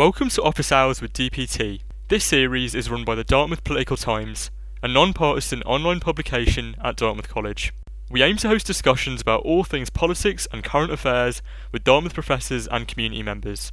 Welcome 0.00 0.30
to 0.30 0.42
Office 0.42 0.72
Hours 0.72 1.02
with 1.02 1.12
DPT. 1.12 1.82
This 2.08 2.24
series 2.24 2.74
is 2.74 2.88
run 2.88 3.04
by 3.04 3.14
the 3.14 3.22
Dartmouth 3.22 3.62
Political 3.64 3.98
Times, 3.98 4.50
a 4.82 4.88
non 4.88 5.12
partisan 5.12 5.62
online 5.64 6.00
publication 6.00 6.74
at 6.82 6.96
Dartmouth 6.96 7.28
College. 7.28 7.74
We 8.10 8.22
aim 8.22 8.38
to 8.38 8.48
host 8.48 8.66
discussions 8.66 9.20
about 9.20 9.42
all 9.42 9.62
things 9.62 9.90
politics 9.90 10.48
and 10.54 10.64
current 10.64 10.90
affairs 10.90 11.42
with 11.70 11.84
Dartmouth 11.84 12.14
professors 12.14 12.66
and 12.66 12.88
community 12.88 13.22
members. 13.22 13.72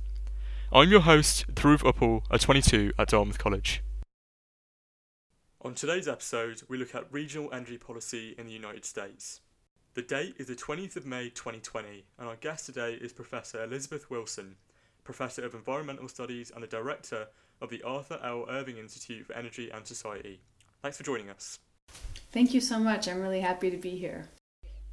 I'm 0.69 0.89
your 0.89 0.99
host, 0.99 1.47
Dhruv 1.55 1.77
Uppal, 1.83 2.23
a 2.29 2.37
22 2.37 2.91
at 2.99 3.07
Dartmouth 3.07 3.39
College. 3.39 3.81
On 5.61 5.73
today's 5.73 6.09
episode, 6.09 6.61
we 6.67 6.77
look 6.77 6.93
at 6.93 7.09
regional 7.09 7.53
energy 7.53 7.77
policy 7.77 8.35
in 8.37 8.47
the 8.47 8.51
United 8.51 8.83
States. 8.83 9.39
The 9.93 10.01
date 10.01 10.35
is 10.37 10.47
the 10.47 10.55
20th 10.55 10.97
of 10.97 11.05
May 11.05 11.29
2020, 11.29 12.03
and 12.19 12.27
our 12.27 12.35
guest 12.35 12.65
today 12.65 12.95
is 12.95 13.13
Professor 13.13 13.63
Elizabeth 13.63 14.09
Wilson, 14.09 14.57
Professor 15.07 15.45
of 15.45 15.55
Environmental 15.55 16.09
Studies 16.09 16.51
and 16.53 16.61
the 16.61 16.67
Director 16.67 17.27
of 17.61 17.69
the 17.69 17.81
Arthur 17.81 18.19
L. 18.21 18.45
Irving 18.49 18.77
Institute 18.77 19.25
for 19.25 19.33
Energy 19.33 19.69
and 19.71 19.87
Society. 19.87 20.41
Thanks 20.81 20.97
for 20.97 21.03
joining 21.03 21.29
us. 21.29 21.59
Thank 22.33 22.53
you 22.53 22.59
so 22.59 22.77
much. 22.77 23.07
I'm 23.07 23.21
really 23.21 23.39
happy 23.39 23.71
to 23.71 23.77
be 23.77 23.91
here. 23.91 24.27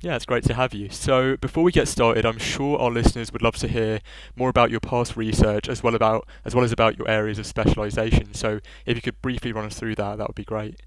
Yeah, 0.00 0.14
it's 0.14 0.24
great 0.24 0.44
to 0.44 0.54
have 0.54 0.72
you. 0.72 0.88
So, 0.88 1.36
before 1.38 1.64
we 1.64 1.72
get 1.72 1.88
started, 1.88 2.24
I'm 2.24 2.38
sure 2.38 2.78
our 2.78 2.92
listeners 2.92 3.32
would 3.32 3.42
love 3.42 3.56
to 3.56 3.66
hear 3.66 3.98
more 4.36 4.48
about 4.48 4.70
your 4.70 4.78
past 4.78 5.16
research 5.16 5.68
as 5.68 5.82
well 5.82 5.96
about 5.96 6.28
as 6.44 6.54
well 6.54 6.64
as 6.64 6.70
about 6.70 6.96
your 6.96 7.08
areas 7.08 7.40
of 7.40 7.46
specialization. 7.46 8.34
So, 8.34 8.60
if 8.86 8.94
you 8.96 9.02
could 9.02 9.20
briefly 9.20 9.50
run 9.50 9.64
us 9.64 9.76
through 9.76 9.96
that, 9.96 10.18
that 10.18 10.28
would 10.28 10.36
be 10.36 10.44
great. 10.44 10.80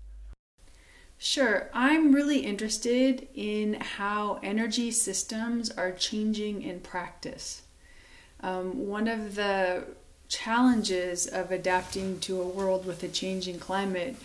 Sure. 1.18 1.70
I'm 1.74 2.14
really 2.14 2.40
interested 2.40 3.28
in 3.34 3.74
how 3.74 4.40
energy 4.42 4.92
systems 4.92 5.70
are 5.70 5.92
changing 5.92 6.62
in 6.62 6.80
practice. 6.80 7.64
Um, 8.42 8.88
one 8.88 9.08
of 9.08 9.36
the 9.36 9.84
challenges 10.28 11.26
of 11.28 11.52
adapting 11.52 12.20
to 12.20 12.42
a 12.42 12.48
world 12.48 12.86
with 12.86 13.02
a 13.04 13.08
changing 13.08 13.60
climate 13.60 14.16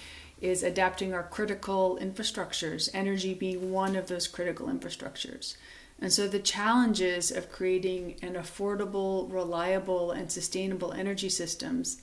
is 0.41 0.63
adapting 0.63 1.15
our 1.15 1.23
critical 1.23 1.99
infrastructures, 2.03 2.91
energy 2.93 3.33
being 3.33 3.71
one 3.71 3.95
of 3.95 4.09
those 4.09 4.27
critical 4.27 4.67
infrastructures. 4.67 5.57
And 6.01 6.13
so 6.13 6.27
the 6.27 6.41
challenges 6.41 7.31
of 7.31 7.53
creating 7.53 8.17
an 8.23 8.35
affordable, 8.35 9.33
reliable, 9.33 10.11
and 10.11 10.33
sustainable 10.33 10.93
energy 10.93 11.29
systems 11.29 12.03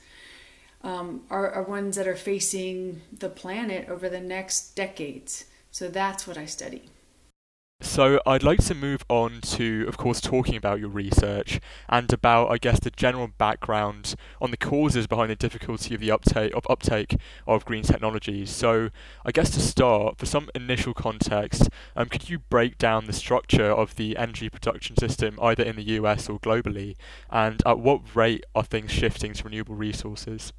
um, 0.81 1.23
are, 1.29 1.51
are 1.51 1.63
ones 1.63 1.97
that 1.97 2.07
are 2.07 2.16
facing 2.16 3.01
the 3.11 3.27
planet 3.27 3.89
over 3.89 4.07
the 4.07 4.21
next 4.21 4.73
decades. 4.75 5.44
So 5.71 5.89
that's 5.89 6.25
what 6.25 6.38
I 6.38 6.45
study. 6.45 6.83
So 7.81 8.19
I'd 8.25 8.44
like 8.44 8.59
to 8.66 8.75
move 8.75 9.05
on 9.08 9.39
to, 9.41 9.85
of 9.88 9.95
course, 9.95 10.19
talking 10.19 10.58
about 10.58 10.81
your 10.81 10.89
research 10.89 11.61
and 11.88 12.11
about, 12.11 12.52
I 12.52 12.58
guess, 12.58 12.81
the 12.81 12.91
general 12.91 13.30
background 13.38 14.16
on 14.41 14.52
the 14.52 14.58
causes 14.58 15.08
behind 15.08 15.30
the 15.30 15.38
difficulty 15.38 15.95
of 15.95 16.02
the 16.02 16.11
uptake 16.11 16.53
of 16.53 16.67
uptake 16.69 17.16
of 17.47 17.63
green 17.63 17.83
technologies. 17.83 18.50
So 18.50 18.89
I 19.25 19.31
guess 19.31 19.50
to 19.52 19.61
start, 19.61 20.17
for 20.17 20.25
some 20.25 20.50
initial 20.53 20.94
context, 20.94 21.69
um, 21.95 22.09
could 22.09 22.30
you 22.30 22.39
break 22.39 22.77
down 22.77 23.05
the 23.05 23.13
structure 23.13 23.72
of 23.72 23.95
the 23.95 24.17
energy 24.17 24.50
production 24.50 24.97
system 24.97 25.39
either 25.41 25.63
in 25.63 25.77
the 25.77 25.83
US 25.83 26.27
or 26.27 26.38
globally, 26.38 26.97
and 27.30 27.63
at 27.66 27.80
what 27.80 28.13
rate 28.13 28.44
are 28.53 28.63
things 28.63 28.91
shifting 28.91 29.31
to 29.35 29.45
renewable 29.45 29.75
resources? 29.75 30.52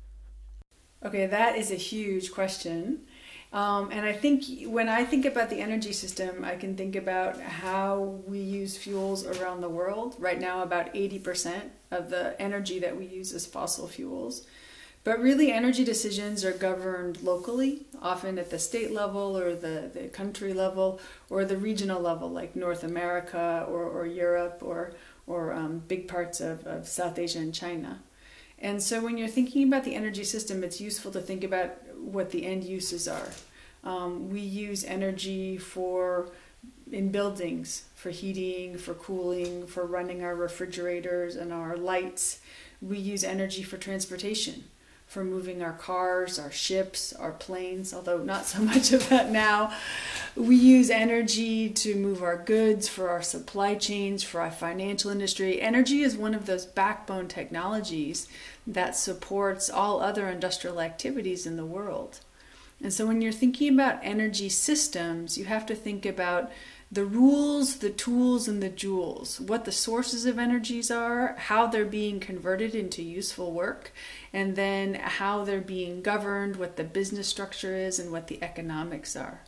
Okay, 1.04 1.26
that 1.26 1.56
is 1.56 1.70
a 1.70 1.76
huge 1.76 2.32
question. 2.32 3.06
Um, 3.52 3.90
and 3.90 4.06
I 4.06 4.12
think 4.12 4.44
when 4.66 4.88
I 4.88 5.04
think 5.04 5.24
about 5.24 5.50
the 5.50 5.60
energy 5.60 5.92
system, 5.92 6.44
I 6.44 6.54
can 6.54 6.76
think 6.76 6.94
about 6.94 7.40
how 7.40 8.20
we 8.26 8.38
use 8.38 8.76
fuels 8.76 9.26
around 9.26 9.60
the 9.60 9.68
world. 9.68 10.14
Right 10.18 10.40
now, 10.40 10.62
about 10.62 10.94
80% 10.94 11.70
of 11.90 12.10
the 12.10 12.40
energy 12.40 12.78
that 12.78 12.96
we 12.96 13.06
use 13.06 13.32
is 13.32 13.46
fossil 13.46 13.88
fuels. 13.88 14.46
But 15.02 15.18
really, 15.18 15.50
energy 15.50 15.82
decisions 15.82 16.44
are 16.44 16.52
governed 16.52 17.22
locally, 17.22 17.86
often 18.02 18.38
at 18.38 18.50
the 18.50 18.58
state 18.58 18.92
level 18.92 19.36
or 19.36 19.56
the, 19.56 19.90
the 19.92 20.08
country 20.08 20.52
level 20.52 21.00
or 21.30 21.44
the 21.44 21.56
regional 21.56 22.00
level, 22.00 22.30
like 22.30 22.54
North 22.54 22.84
America 22.84 23.66
or, 23.66 23.82
or 23.84 24.06
Europe 24.06 24.58
or, 24.60 24.92
or 25.26 25.54
um, 25.54 25.82
big 25.88 26.06
parts 26.06 26.40
of, 26.40 26.66
of 26.66 26.86
South 26.86 27.18
Asia 27.18 27.38
and 27.38 27.54
China. 27.54 28.02
And 28.58 28.82
so, 28.82 29.00
when 29.00 29.16
you're 29.16 29.26
thinking 29.26 29.66
about 29.66 29.84
the 29.84 29.94
energy 29.94 30.22
system, 30.22 30.62
it's 30.62 30.82
useful 30.82 31.10
to 31.12 31.20
think 31.20 31.42
about 31.44 31.78
what 32.00 32.30
the 32.30 32.46
end 32.46 32.64
uses 32.64 33.08
are. 33.08 33.30
Um, 33.84 34.30
we 34.30 34.40
use 34.40 34.84
energy 34.84 35.56
for 35.56 36.30
in 36.92 37.10
buildings 37.10 37.84
for 37.94 38.10
heating, 38.10 38.78
for 38.78 38.94
cooling, 38.94 39.66
for 39.66 39.84
running 39.84 40.24
our 40.24 40.34
refrigerators 40.34 41.36
and 41.36 41.52
our 41.52 41.76
lights. 41.76 42.40
We 42.80 42.96
use 42.96 43.22
energy 43.22 43.62
for 43.62 43.76
transportation, 43.76 44.64
for 45.10 45.24
moving 45.24 45.60
our 45.60 45.72
cars, 45.72 46.38
our 46.38 46.52
ships, 46.52 47.12
our 47.12 47.32
planes, 47.32 47.92
although 47.92 48.18
not 48.18 48.46
so 48.46 48.60
much 48.62 48.92
of 48.92 49.08
that 49.08 49.28
now. 49.28 49.74
We 50.36 50.54
use 50.54 50.88
energy 50.88 51.68
to 51.68 51.96
move 51.96 52.22
our 52.22 52.36
goods, 52.36 52.88
for 52.88 53.08
our 53.08 53.20
supply 53.20 53.74
chains, 53.74 54.22
for 54.22 54.40
our 54.40 54.52
financial 54.52 55.10
industry. 55.10 55.60
Energy 55.60 56.02
is 56.02 56.16
one 56.16 56.32
of 56.32 56.46
those 56.46 56.64
backbone 56.64 57.26
technologies 57.26 58.28
that 58.64 58.94
supports 58.94 59.68
all 59.68 60.00
other 60.00 60.28
industrial 60.28 60.80
activities 60.80 61.44
in 61.44 61.56
the 61.56 61.66
world. 61.66 62.20
And 62.80 62.92
so 62.92 63.04
when 63.04 63.20
you're 63.20 63.32
thinking 63.32 63.74
about 63.74 63.98
energy 64.04 64.48
systems, 64.48 65.36
you 65.36 65.46
have 65.46 65.66
to 65.66 65.74
think 65.74 66.06
about 66.06 66.52
the 66.92 67.04
rules, 67.04 67.76
the 67.76 67.90
tools, 67.90 68.48
and 68.48 68.60
the 68.60 68.68
jewels, 68.68 69.40
what 69.40 69.64
the 69.64 69.72
sources 69.72 70.26
of 70.26 70.40
energies 70.40 70.90
are, 70.90 71.36
how 71.38 71.68
they're 71.68 71.84
being 71.84 72.18
converted 72.18 72.74
into 72.74 73.00
useful 73.00 73.52
work, 73.52 73.92
and 74.32 74.56
then 74.56 74.94
how 74.94 75.44
they're 75.44 75.60
being 75.60 76.02
governed, 76.02 76.56
what 76.56 76.76
the 76.76 76.82
business 76.82 77.28
structure 77.28 77.76
is, 77.76 78.00
and 78.00 78.10
what 78.10 78.26
the 78.26 78.42
economics 78.42 79.14
are. 79.14 79.42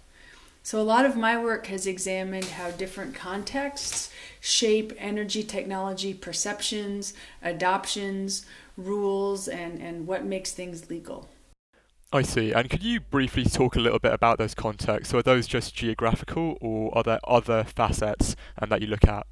So, 0.62 0.80
a 0.80 0.82
lot 0.82 1.04
of 1.04 1.16
my 1.16 1.36
work 1.36 1.66
has 1.66 1.88
examined 1.88 2.44
how 2.44 2.70
different 2.70 3.16
contexts 3.16 4.12
shape 4.41 4.92
energy 4.97 5.42
technology 5.42 6.14
perceptions, 6.14 7.14
adoptions, 7.42 8.47
rules, 8.76 9.48
and, 9.48 9.82
and 9.82 10.06
what 10.06 10.24
makes 10.24 10.53
things 10.53 10.88
legal. 10.88 11.28
I 12.15 12.21
see. 12.21 12.53
And 12.53 12.69
could 12.69 12.83
you 12.83 13.00
briefly 13.00 13.45
talk 13.45 13.75
a 13.75 13.81
little 13.81 13.99
bit 13.99 14.12
about 14.12 14.37
those 14.37 14.55
contexts? 14.55 15.11
So 15.11 15.19
are 15.19 15.23
those 15.23 15.47
just 15.47 15.75
geographical 15.75 16.59
or 16.61 16.97
are 16.97 17.03
there 17.03 17.21
other 17.27 17.65
facets 17.65 18.37
um, 18.61 18.69
that 18.69 18.83
you 18.83 18.87
look 18.87 19.06
at? 19.06 19.27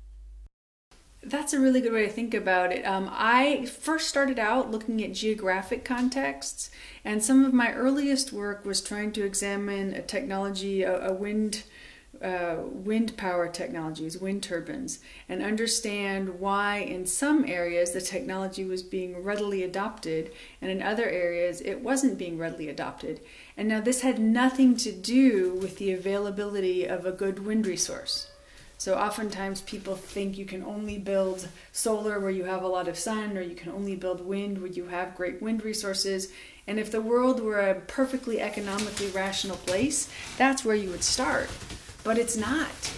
That's 1.22 1.52
a 1.52 1.60
really 1.60 1.82
good 1.82 1.92
way 1.92 2.06
to 2.06 2.10
think 2.10 2.32
about 2.32 2.72
it. 2.72 2.82
Um, 2.86 3.10
I 3.12 3.66
first 3.66 4.08
started 4.08 4.38
out 4.38 4.70
looking 4.70 5.04
at 5.04 5.12
geographic 5.12 5.84
contexts, 5.84 6.70
and 7.04 7.22
some 7.22 7.44
of 7.44 7.52
my 7.52 7.74
earliest 7.74 8.32
work 8.32 8.64
was 8.64 8.80
trying 8.80 9.12
to 9.12 9.26
examine 9.26 9.92
a 9.92 10.00
technology, 10.00 10.82
a, 10.82 11.08
a 11.08 11.12
wind 11.12 11.64
uh, 12.22 12.56
wind 12.64 13.16
power 13.16 13.48
technologies, 13.48 14.18
wind 14.18 14.42
turbines, 14.42 14.98
and 15.28 15.42
understand 15.42 16.38
why 16.38 16.76
in 16.76 17.06
some 17.06 17.46
areas 17.46 17.92
the 17.92 18.00
technology 18.00 18.64
was 18.64 18.82
being 18.82 19.22
readily 19.22 19.62
adopted 19.62 20.30
and 20.60 20.70
in 20.70 20.82
other 20.82 21.08
areas 21.08 21.60
it 21.62 21.80
wasn't 21.80 22.18
being 22.18 22.36
readily 22.36 22.68
adopted. 22.68 23.20
And 23.56 23.68
now 23.68 23.80
this 23.80 24.02
had 24.02 24.18
nothing 24.18 24.76
to 24.78 24.92
do 24.92 25.54
with 25.54 25.78
the 25.78 25.92
availability 25.92 26.84
of 26.84 27.06
a 27.06 27.12
good 27.12 27.46
wind 27.46 27.66
resource. 27.66 28.30
So 28.76 28.96
oftentimes 28.96 29.62
people 29.62 29.94
think 29.94 30.38
you 30.38 30.46
can 30.46 30.62
only 30.62 30.98
build 30.98 31.48
solar 31.72 32.18
where 32.18 32.30
you 32.30 32.44
have 32.44 32.62
a 32.62 32.68
lot 32.68 32.88
of 32.88 32.98
sun, 32.98 33.36
or 33.36 33.42
you 33.42 33.54
can 33.54 33.72
only 33.72 33.94
build 33.94 34.26
wind 34.26 34.58
where 34.58 34.70
you 34.70 34.86
have 34.86 35.14
great 35.14 35.42
wind 35.42 35.64
resources. 35.64 36.32
And 36.66 36.78
if 36.78 36.90
the 36.90 37.02
world 37.02 37.42
were 37.42 37.60
a 37.60 37.80
perfectly 37.80 38.40
economically 38.40 39.08
rational 39.08 39.56
place, 39.56 40.08
that's 40.38 40.64
where 40.64 40.76
you 40.76 40.90
would 40.90 41.04
start 41.04 41.50
but 42.10 42.18
it's 42.18 42.36
not. 42.36 42.90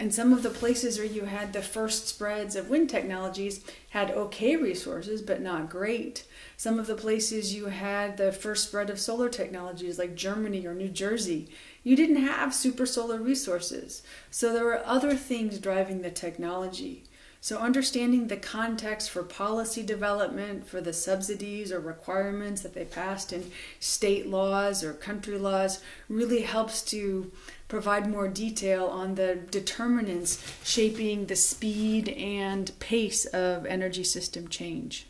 And 0.00 0.12
some 0.12 0.32
of 0.32 0.42
the 0.42 0.50
places 0.50 0.98
where 0.98 1.06
you 1.06 1.26
had 1.26 1.52
the 1.52 1.62
first 1.62 2.08
spreads 2.08 2.56
of 2.56 2.68
wind 2.68 2.90
technologies 2.90 3.64
had 3.90 4.10
okay 4.10 4.56
resources, 4.56 5.22
but 5.22 5.40
not 5.40 5.70
great. 5.70 6.24
Some 6.56 6.80
of 6.80 6.88
the 6.88 6.96
places 6.96 7.54
you 7.54 7.66
had 7.66 8.16
the 8.16 8.32
first 8.32 8.66
spread 8.66 8.90
of 8.90 8.98
solar 8.98 9.28
technologies, 9.28 9.96
like 9.96 10.16
Germany 10.16 10.66
or 10.66 10.74
New 10.74 10.88
Jersey, 10.88 11.48
you 11.84 11.94
didn't 11.94 12.16
have 12.16 12.52
super 12.52 12.84
solar 12.84 13.18
resources. 13.18 14.02
So 14.28 14.52
there 14.52 14.64
were 14.64 14.84
other 14.84 15.14
things 15.14 15.60
driving 15.60 16.02
the 16.02 16.10
technology. 16.10 17.04
So, 17.40 17.58
understanding 17.58 18.26
the 18.26 18.36
context 18.36 19.10
for 19.10 19.22
policy 19.22 19.84
development, 19.84 20.66
for 20.66 20.80
the 20.80 20.92
subsidies 20.92 21.70
or 21.70 21.78
requirements 21.78 22.62
that 22.62 22.74
they 22.74 22.84
passed 22.84 23.32
in 23.32 23.52
state 23.78 24.26
laws 24.26 24.82
or 24.82 24.92
country 24.92 25.38
laws, 25.38 25.80
really 26.08 26.42
helps 26.42 26.82
to 26.90 27.30
provide 27.68 28.10
more 28.10 28.28
detail 28.28 28.86
on 28.86 29.14
the 29.14 29.36
determinants 29.50 30.42
shaping 30.64 31.26
the 31.26 31.36
speed 31.36 32.08
and 32.08 32.76
pace 32.80 33.26
of 33.26 33.66
energy 33.66 34.04
system 34.04 34.48
change. 34.48 35.06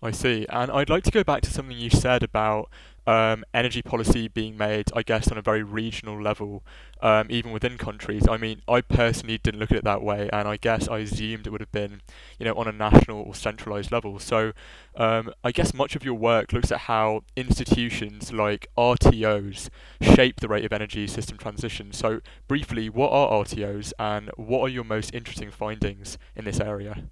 I 0.00 0.10
see. 0.10 0.46
And 0.48 0.70
I'd 0.70 0.90
like 0.90 1.04
to 1.04 1.10
go 1.10 1.22
back 1.22 1.42
to 1.42 1.50
something 1.50 1.76
you 1.76 1.90
said 1.90 2.22
about 2.22 2.68
um, 3.06 3.44
energy 3.52 3.82
policy 3.82 4.28
being 4.28 4.56
made, 4.56 4.86
I 4.94 5.02
guess, 5.02 5.30
on 5.30 5.38
a 5.38 5.42
very 5.42 5.62
regional 5.62 6.20
level, 6.20 6.62
um, 7.00 7.26
even 7.30 7.52
within 7.52 7.78
countries. 7.78 8.28
I 8.28 8.36
mean, 8.36 8.62
I 8.68 8.80
personally 8.80 9.38
didn't 9.38 9.60
look 9.60 9.72
at 9.72 9.78
it 9.78 9.84
that 9.84 10.02
way, 10.02 10.28
and 10.32 10.46
I 10.46 10.56
guess 10.56 10.88
I 10.88 10.98
assumed 10.98 11.46
it 11.46 11.50
would 11.50 11.60
have 11.60 11.72
been, 11.72 12.00
you 12.38 12.44
know, 12.44 12.54
on 12.54 12.68
a 12.68 12.72
national 12.72 13.22
or 13.22 13.34
centralized 13.34 13.90
level. 13.90 14.18
So, 14.18 14.52
um, 14.96 15.32
I 15.42 15.52
guess 15.52 15.74
much 15.74 15.96
of 15.96 16.04
your 16.04 16.14
work 16.14 16.52
looks 16.52 16.70
at 16.70 16.80
how 16.80 17.24
institutions 17.36 18.32
like 18.32 18.68
RTOs 18.76 19.68
shape 20.00 20.40
the 20.40 20.48
rate 20.48 20.64
of 20.64 20.72
energy 20.72 21.06
system 21.06 21.38
transition. 21.38 21.92
So, 21.92 22.20
briefly, 22.46 22.88
what 22.88 23.10
are 23.10 23.44
RTOs, 23.44 23.92
and 23.98 24.30
what 24.36 24.60
are 24.60 24.68
your 24.68 24.84
most 24.84 25.14
interesting 25.14 25.50
findings 25.50 26.18
in 26.36 26.44
this 26.44 26.60
area? 26.60 27.04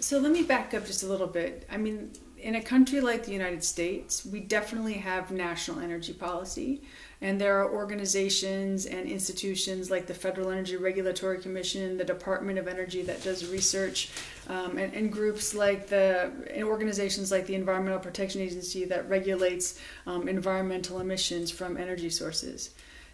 So 0.00 0.18
let 0.18 0.32
me 0.32 0.42
back 0.42 0.72
up 0.72 0.86
just 0.86 1.02
a 1.02 1.06
little 1.06 1.26
bit. 1.26 1.66
I 1.70 1.76
mean, 1.76 2.10
in 2.42 2.54
a 2.54 2.62
country 2.62 3.00
like 3.00 3.24
the 3.24 3.32
United 3.32 3.62
States, 3.62 4.24
we 4.24 4.40
definitely 4.40 4.94
have 4.94 5.30
national 5.30 5.80
energy 5.80 6.12
policy. 6.12 6.82
And 7.22 7.38
there 7.38 7.58
are 7.60 7.70
organizations 7.70 8.86
and 8.86 9.06
institutions 9.06 9.90
like 9.90 10.06
the 10.06 10.14
Federal 10.14 10.50
Energy 10.50 10.76
Regulatory 10.76 11.38
Commission, 11.38 11.98
the 11.98 12.04
Department 12.04 12.58
of 12.58 12.66
Energy 12.66 13.02
that 13.02 13.22
does 13.22 13.46
research, 13.50 14.10
um, 14.48 14.78
and, 14.78 14.94
and, 14.94 15.12
groups 15.12 15.54
like 15.54 15.86
the 15.86 16.30
and 16.50 16.64
organizations 16.64 17.30
like 17.30 17.46
the 17.46 17.54
Environmental 17.54 18.00
Protection 18.00 18.40
Agency 18.40 18.86
that 18.86 19.08
regulates 19.08 19.78
um, 20.06 20.28
environmental 20.28 21.00
emissions 21.00 21.50
from 21.50 21.76
energy 21.76 22.08
sources. 22.08 22.70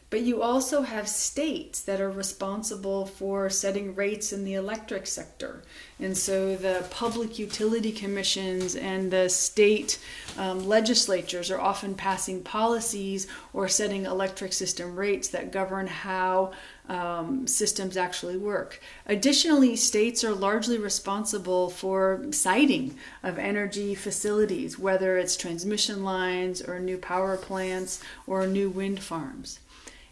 But 0.08 0.22
you 0.22 0.40
also 0.40 0.82
have 0.82 1.08
states 1.08 1.80
that 1.80 2.00
are 2.00 2.10
responsible 2.10 3.06
for 3.06 3.50
setting 3.50 3.96
rates 3.96 4.32
in 4.32 4.44
the 4.44 4.54
electric 4.54 5.04
sector. 5.06 5.64
And 5.98 6.16
so 6.16 6.54
the 6.54 6.86
public 6.90 7.40
utility 7.40 7.90
commissions 7.90 8.76
and 8.76 9.10
the 9.10 9.28
state 9.28 9.98
um, 10.38 10.68
legislatures 10.68 11.50
are 11.50 11.60
often 11.60 11.96
passing 11.96 12.44
policies 12.44 13.26
or 13.52 13.66
setting 13.66 14.06
electric 14.06 14.52
system 14.52 14.94
rates 14.94 15.26
that 15.28 15.50
govern 15.50 15.88
how 15.88 16.52
um, 16.88 17.48
systems 17.48 17.96
actually 17.96 18.36
work. 18.36 18.80
Additionally, 19.06 19.74
states 19.74 20.22
are 20.22 20.34
largely 20.34 20.78
responsible 20.78 21.68
for 21.68 22.24
siting 22.30 22.96
of 23.24 23.40
energy 23.40 23.96
facilities, 23.96 24.78
whether 24.78 25.18
it's 25.18 25.36
transmission 25.36 26.04
lines 26.04 26.62
or 26.62 26.78
new 26.78 26.96
power 26.96 27.36
plants 27.36 28.00
or 28.26 28.46
new 28.46 28.70
wind 28.70 29.02
farms. 29.02 29.58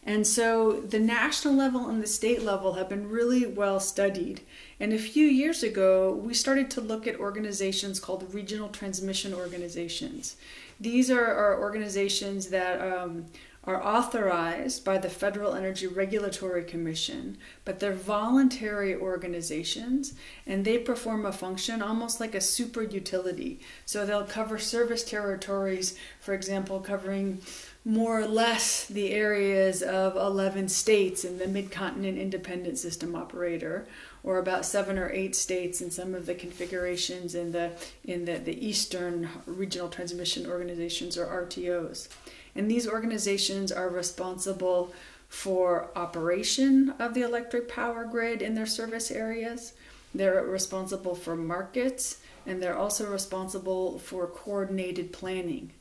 And 0.07 0.27
so 0.27 0.81
the 0.81 0.99
national 0.99 1.55
level 1.55 1.89
and 1.89 2.03
the 2.03 2.07
state 2.07 2.43
level 2.43 2.75
have 2.75 2.89
been 2.89 3.09
really 3.09 3.47
well 3.47 3.81
studied. 3.81 4.43
And 4.79 4.93
a 4.93 4.99
few 4.99 5.27
years 5.27 5.63
ago, 5.63 6.13
we 6.13 6.35
started 6.35 6.71
to 6.73 6.81
look 6.83 7.07
at 7.07 7.19
organizations 7.19 8.01
called 8.01 8.35
regional 8.35 8.69
transmission 8.69 9.33
organizations. 9.33 10.37
These 10.79 11.11
are, 11.11 11.25
are 11.25 11.59
organizations 11.59 12.49
that 12.49 12.81
um, 12.81 13.27
are 13.67 13.83
authorized 13.83 14.85
by 14.85 14.99
the 14.99 15.09
Federal 15.09 15.55
Energy 15.55 15.87
Regulatory 15.87 16.65
Commission, 16.65 17.39
but 17.65 17.81
they're 17.81 17.95
voluntary 17.95 18.95
organizations 18.95 20.13
and 20.47 20.65
they 20.65 20.77
perform 20.77 21.25
a 21.25 21.33
function 21.33 21.81
almost 21.81 22.21
like 22.21 22.35
a 22.35 22.41
super 22.43 22.83
utility. 22.83 23.61
So 23.87 24.05
they'll 24.05 24.27
cover 24.27 24.59
service 24.59 25.03
territories, 25.03 25.97
for 26.21 26.35
example, 26.35 26.81
covering 26.81 27.41
more 27.85 28.21
or 28.21 28.27
less 28.27 28.87
the 28.87 29.11
areas 29.11 29.83
of 29.83 30.17
11 30.17 30.69
states 30.69 31.23
in 31.23 31.39
the 31.39 31.45
Midcontinent 31.45 32.19
Independent 32.19 32.79
System 32.79 33.15
Operator, 33.15 33.87
or 34.23 34.39
about 34.39 34.65
seven 34.65 34.99
or 34.99 35.11
eight 35.11 35.37
states 35.37 35.83
in 35.83 35.91
some 35.91 36.15
of 36.15 36.25
the 36.25 36.35
configurations 36.35 37.35
in 37.35 37.53
the 37.53 37.73
in 38.05 38.25
the, 38.25 38.39
the 38.39 38.67
Eastern 38.67 39.29
Regional 39.45 39.89
Transmission 39.89 40.47
Organizations 40.47 41.19
or 41.19 41.27
RTOs. 41.27 42.09
And 42.55 42.71
these 42.71 42.89
organizations 42.89 43.71
are 43.71 43.89
responsible 43.89 44.95
for 45.29 45.91
operation 45.97 46.95
of 46.99 47.13
the 47.13 47.23
electric 47.23 47.69
power 47.69 48.05
grid 48.05 48.41
in 48.41 48.55
their 48.55 48.67
service 48.67 49.11
areas. 49.11 49.75
They're 50.15 50.43
responsible 50.45 51.17
for 51.17 51.37
markets, 51.37 52.19
and 52.47 52.63
they're 52.63 52.79
also 52.79 53.11
responsible 53.11 53.99
for 53.99 54.27
coordinated 54.27 55.13
planning. 55.13 55.73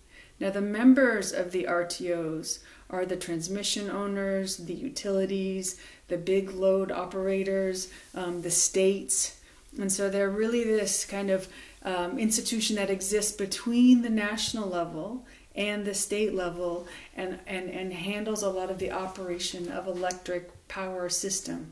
Now, 0.43 0.49
the 0.49 0.59
members 0.59 1.31
of 1.31 1.53
the 1.53 1.67
RTOs 1.69 2.59
are 2.89 3.05
the 3.05 3.15
transmission 3.15 3.89
owners, 3.89 4.57
the 4.57 4.73
utilities, 4.73 5.79
the 6.09 6.17
big 6.17 6.51
load 6.51 6.91
operators, 6.91 7.89
um, 8.13 8.41
the 8.41 8.51
states. 8.51 9.39
And 9.79 9.89
so 9.89 10.09
they're 10.09 10.29
really 10.29 10.65
this 10.65 11.05
kind 11.05 11.29
of 11.29 11.47
um, 11.83 12.19
institution 12.19 12.75
that 12.75 12.89
exists 12.89 13.31
between 13.31 14.01
the 14.01 14.09
national 14.09 14.67
level 14.67 15.25
and 15.55 15.85
the 15.85 15.93
state 15.93 16.35
level 16.35 16.89
and, 17.15 17.39
and, 17.47 17.69
and 17.69 17.93
handles 17.93 18.43
a 18.43 18.49
lot 18.49 18.69
of 18.69 18.79
the 18.79 18.91
operation 18.91 19.71
of 19.71 19.87
electric 19.87 20.67
power 20.67 21.07
system. 21.07 21.71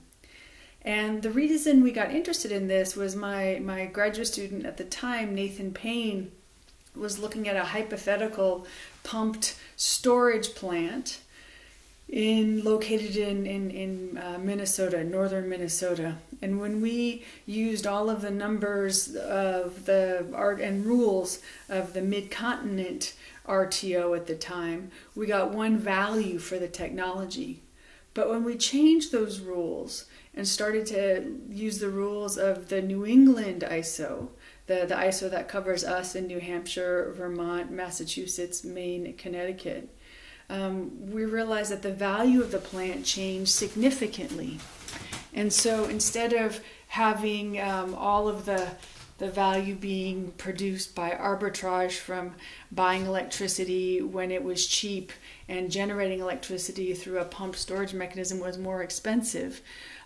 And 0.81 1.23
the 1.23 1.29
reason 1.29 1.83
we 1.83 1.91
got 1.91 2.15
interested 2.15 2.53
in 2.53 2.69
this 2.69 2.95
was 2.95 3.18
my, 3.18 3.59
my 3.62 3.88
graduate 3.88 4.27
student 4.27 4.65
at 4.65 4.77
the 4.77 4.85
time, 4.85 5.35
Nathan 5.35 5.73
Payne, 5.73 6.31
was 6.96 7.20
looking 7.20 7.48
at 7.48 7.56
a 7.56 7.64
hypothetical 7.64 8.68
pumped 9.04 9.58
storage 9.76 10.56
plant 10.56 11.22
in 12.10 12.64
located 12.64 13.16
in 13.16 13.46
in, 13.46 13.72
in 13.72 14.18
uh, 14.18 14.38
Minnesota, 14.42 15.04
northern 15.04 15.48
Minnesota. 15.48 16.18
And 16.42 16.60
when 16.60 16.82
we 16.82 17.24
used 17.46 17.88
all 17.88 18.10
of 18.10 18.22
the 18.22 18.32
numbers 18.32 19.16
of 19.16 19.86
the 19.86 20.26
art 20.34 20.60
and 20.60 20.86
rules 20.86 21.40
of 21.70 21.94
the 21.94 22.02
mid-continent 22.02 23.14
RTO 23.48 24.16
at 24.16 24.28
the 24.28 24.36
time, 24.36 24.92
we 25.16 25.28
got 25.28 25.54
one 25.54 25.78
value 25.78 26.40
for 26.40 26.58
the 26.58 26.68
technology. 26.68 27.62
But 28.14 28.30
when 28.30 28.44
we 28.44 28.58
changed 28.58 29.12
those 29.12 29.40
rules 29.40 30.06
and 30.34 30.48
started 30.48 30.86
to 30.88 31.40
use 31.50 31.80
the 31.80 31.90
rules 31.90 32.38
of 32.38 32.70
the 32.70 32.82
New 32.82 33.06
England 33.06 33.64
ISO, 33.68 34.30
the, 34.71 34.85
the 34.85 34.95
ISO 34.95 35.29
that 35.29 35.50
covers 35.50 35.83
us 35.83 36.15
in 36.15 36.27
New 36.27 36.39
Hampshire, 36.39 37.13
Vermont, 37.18 37.71
Massachusetts, 37.71 38.63
Maine, 38.63 39.13
Connecticut, 39.18 39.89
um, 40.50 41.12
we 41.12 41.25
realized 41.25 41.71
that 41.71 41.81
the 41.81 41.91
value 41.91 42.41
of 42.41 42.51
the 42.51 42.57
plant 42.57 43.06
changed 43.06 43.51
significantly. 43.51 44.59
And 45.33 45.51
so 45.51 45.85
instead 45.85 46.33
of 46.33 46.62
having 46.88 47.59
um, 47.59 47.94
all 47.95 48.27
of 48.27 48.45
the 48.45 48.71
the 49.18 49.29
value 49.29 49.75
being 49.75 50.31
produced 50.39 50.95
by 50.95 51.12
arbitrage 51.12 51.91
from 51.91 52.33
buying 52.71 53.06
electricity 53.06 54.01
when 54.01 54.31
it 54.31 54.44
was 54.44 54.65
cheap 54.65 55.12
and 55.47 55.69
generating 55.69 56.21
electricity 56.21 56.95
through 56.95 57.19
a 57.19 57.25
pump 57.25 57.56
storage 57.56 57.94
mechanism 57.94 58.39
was 58.39 58.57
more 58.57 58.81
expensive. 58.81 59.62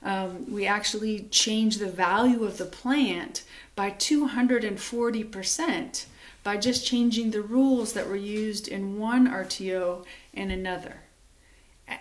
Um, 0.06 0.50
we 0.50 0.66
actually 0.68 1.28
change 1.32 1.78
the 1.78 1.90
value 1.90 2.46
of 2.46 2.58
the 2.58 2.66
plant 2.66 3.44
by 3.76 3.92
240% 3.92 6.06
by 6.44 6.58
just 6.58 6.86
changing 6.86 7.32
the 7.32 7.42
rules 7.42 7.94
that 7.94 8.08
were 8.08 8.16
used 8.16 8.68
in 8.68 9.00
one 9.00 9.28
RTO 9.28 10.06
and 10.32 10.52
another. 10.52 10.98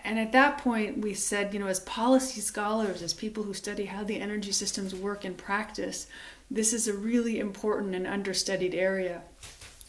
And 0.03 0.19
at 0.19 0.31
that 0.33 0.59
point, 0.59 0.99
we 0.99 1.15
said, 1.15 1.51
you 1.51 1.59
know, 1.59 1.67
as 1.67 1.79
policy 1.79 2.41
scholars, 2.41 3.01
as 3.01 3.13
people 3.13 3.41
who 3.43 3.55
study 3.55 3.85
how 3.85 4.03
the 4.03 4.19
energy 4.19 4.51
systems 4.51 4.93
work 4.93 5.25
in 5.25 5.33
practice, 5.33 6.05
this 6.49 6.73
is 6.73 6.87
a 6.87 6.93
really 6.93 7.39
important 7.39 7.95
and 7.95 8.05
understudied 8.05 8.75
area. 8.75 9.23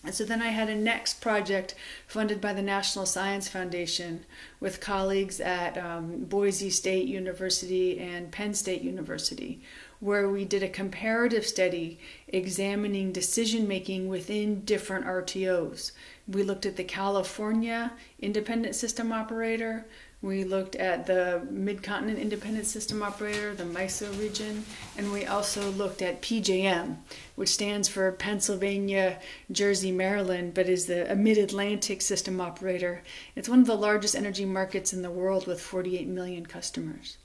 And 0.05 0.15
so 0.15 0.25
then 0.25 0.41
I 0.41 0.49
had 0.49 0.69
a 0.69 0.75
next 0.75 1.21
project 1.21 1.75
funded 2.07 2.41
by 2.41 2.53
the 2.53 2.63
National 2.63 3.07
Science 3.07 3.49
Foundation 3.49 4.25
with 4.61 4.81
colleagues 4.81 5.41
at 5.41 5.77
um, 5.77 6.25
Boise 6.25 6.71
State 6.71 7.09
University 7.09 7.99
and 7.99 8.31
Penn 8.31 8.55
State 8.55 8.83
University, 8.83 9.61
where 9.99 10.29
we 10.29 10.45
did 10.45 10.63
a 10.63 10.69
comparative 10.69 11.45
study 11.45 11.99
examining 12.29 13.11
decision 13.11 13.67
making 13.67 14.09
within 14.09 14.61
different 14.65 15.07
RTOs. 15.07 15.91
We 16.29 16.45
looked 16.45 16.67
at 16.67 16.77
the 16.77 16.85
California 16.85 17.93
Independent 18.21 18.77
System 18.77 19.13
Operator, 19.13 19.87
we 20.23 20.45
looked 20.45 20.77
at 20.77 21.07
the 21.07 21.47
Mid-Continent 21.51 22.19
Independent 22.19 22.67
System 22.67 23.03
Operator, 23.03 23.55
the 23.55 23.65
MISO 23.65 24.19
region, 24.19 24.65
and 24.97 25.13
we 25.13 25.27
also 25.27 25.71
looked 25.71 26.01
at 26.03 26.23
PJM, 26.23 26.97
which 27.35 27.51
stands 27.51 27.87
for 27.87 28.11
Pennsylvania, 28.13 29.21
Jersey, 29.53 29.93
Maryland, 29.93 30.55
but 30.55 30.69
is 30.69 30.87
the 30.87 31.15
Mid-Atlantic 31.15 32.01
System 32.01 32.41
Operator. 32.41 33.03
It's 33.35 33.49
one 33.49 33.61
of 33.61 33.67
the 33.67 33.77
largest 33.77 34.17
energy 34.17 34.47
markets 34.47 34.93
in 34.93 35.03
the 35.03 35.11
world 35.11 35.47
with 35.47 35.61
48 35.61 36.09
million 36.09 36.47
customers. 36.47 37.19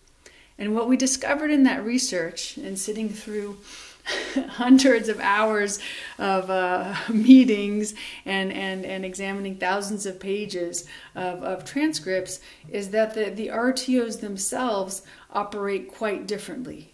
And 0.57 0.75
what 0.75 0.88
we 0.88 0.98
discovered 0.98 1.50
in 1.50 1.63
that 1.63 1.83
research 1.83 2.57
and 2.57 2.77
sitting 2.77 3.10
through 3.10 3.57
hundreds 4.50 5.10
of 5.10 5.20
hours 5.20 5.79
of 6.17 6.50
uh, 6.50 6.93
meetings 7.10 7.93
and, 8.25 8.51
and, 8.51 8.86
and 8.86 9.05
examining 9.05 9.55
thousands 9.55 10.05
of 10.05 10.20
pages 10.20 10.88
of, 11.15 11.43
of 11.43 11.65
transcripts 11.65 12.39
is 12.70 12.89
that 12.89 13.13
the, 13.13 13.29
the 13.29 13.48
RTOs 13.48 14.22
themselves 14.22 15.01
operate 15.31 15.91
quite 15.91 16.27
differently. 16.27 16.93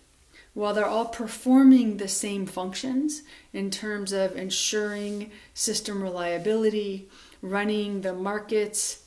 While 0.54 0.74
they're 0.74 0.86
all 0.86 1.06
performing 1.06 1.98
the 1.98 2.08
same 2.08 2.48
functions 2.48 3.22
in 3.54 3.70
terms 3.70 4.12
of 4.12 4.36
ensuring 4.36 5.32
system 5.54 6.02
reliability, 6.02 7.10
running 7.42 8.02
the 8.02 8.14
markets 8.14 9.04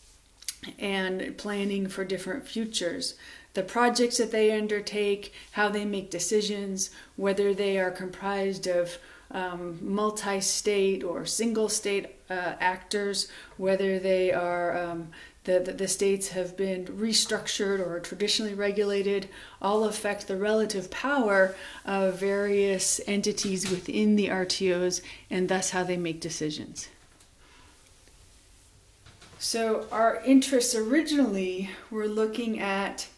and 0.78 1.36
planning 1.38 1.88
for 1.88 2.04
different 2.04 2.46
futures. 2.46 3.14
The 3.54 3.62
projects 3.62 4.18
that 4.18 4.30
they 4.30 4.52
undertake, 4.52 5.32
how 5.52 5.68
they 5.68 5.84
make 5.84 6.10
decisions, 6.10 6.90
whether 7.16 7.52
they 7.52 7.78
are 7.78 7.90
comprised 7.90 8.66
of 8.66 8.98
um, 9.32 9.78
multi 9.80 10.40
state 10.40 11.04
or 11.04 11.24
single 11.24 11.68
state 11.68 12.16
uh, 12.28 12.54
actors, 12.60 13.28
whether 13.56 13.98
they 13.98 14.32
are 14.32 14.76
um, 14.76 15.08
the, 15.44 15.58
the, 15.58 15.72
the, 15.72 15.88
states 15.88 16.28
have 16.28 16.56
been 16.56 16.84
restructured 16.86 17.80
or 17.80 17.98
traditionally 18.00 18.54
regulated, 18.54 19.28
all 19.62 19.84
affect 19.84 20.28
the 20.28 20.36
relative 20.36 20.90
power 20.90 21.54
of 21.84 22.20
various 22.20 23.00
entities 23.06 23.70
within 23.70 24.16
the 24.16 24.28
RTOs 24.28 25.00
and 25.30 25.48
thus 25.48 25.70
how 25.70 25.82
they 25.82 25.96
make 25.96 26.20
decisions. 26.20 26.88
So, 29.38 29.86
our 29.90 30.20
interests 30.26 30.74
originally 30.74 31.70
were 31.90 32.06
looking 32.06 32.60
at 32.60 33.08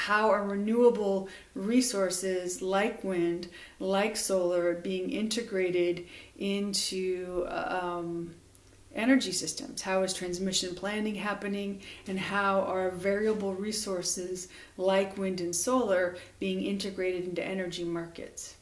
how 0.00 0.30
are 0.30 0.44
renewable 0.44 1.28
resources 1.54 2.62
like 2.62 3.04
wind, 3.04 3.48
like 3.78 4.16
solar, 4.16 4.74
being 4.76 5.10
integrated 5.10 6.06
into 6.38 7.46
um, 7.50 8.34
energy 8.94 9.30
systems. 9.30 9.82
How 9.82 10.02
is 10.02 10.14
transmission 10.14 10.74
planning 10.74 11.16
happening, 11.16 11.82
and 12.06 12.18
how 12.18 12.62
are 12.62 12.90
variable 12.90 13.54
resources 13.54 14.48
like 14.78 15.18
wind 15.18 15.42
and 15.42 15.54
solar 15.54 16.16
being 16.38 16.62
integrated 16.62 17.24
into 17.24 17.44
energy 17.44 17.84
markets? 17.84 18.56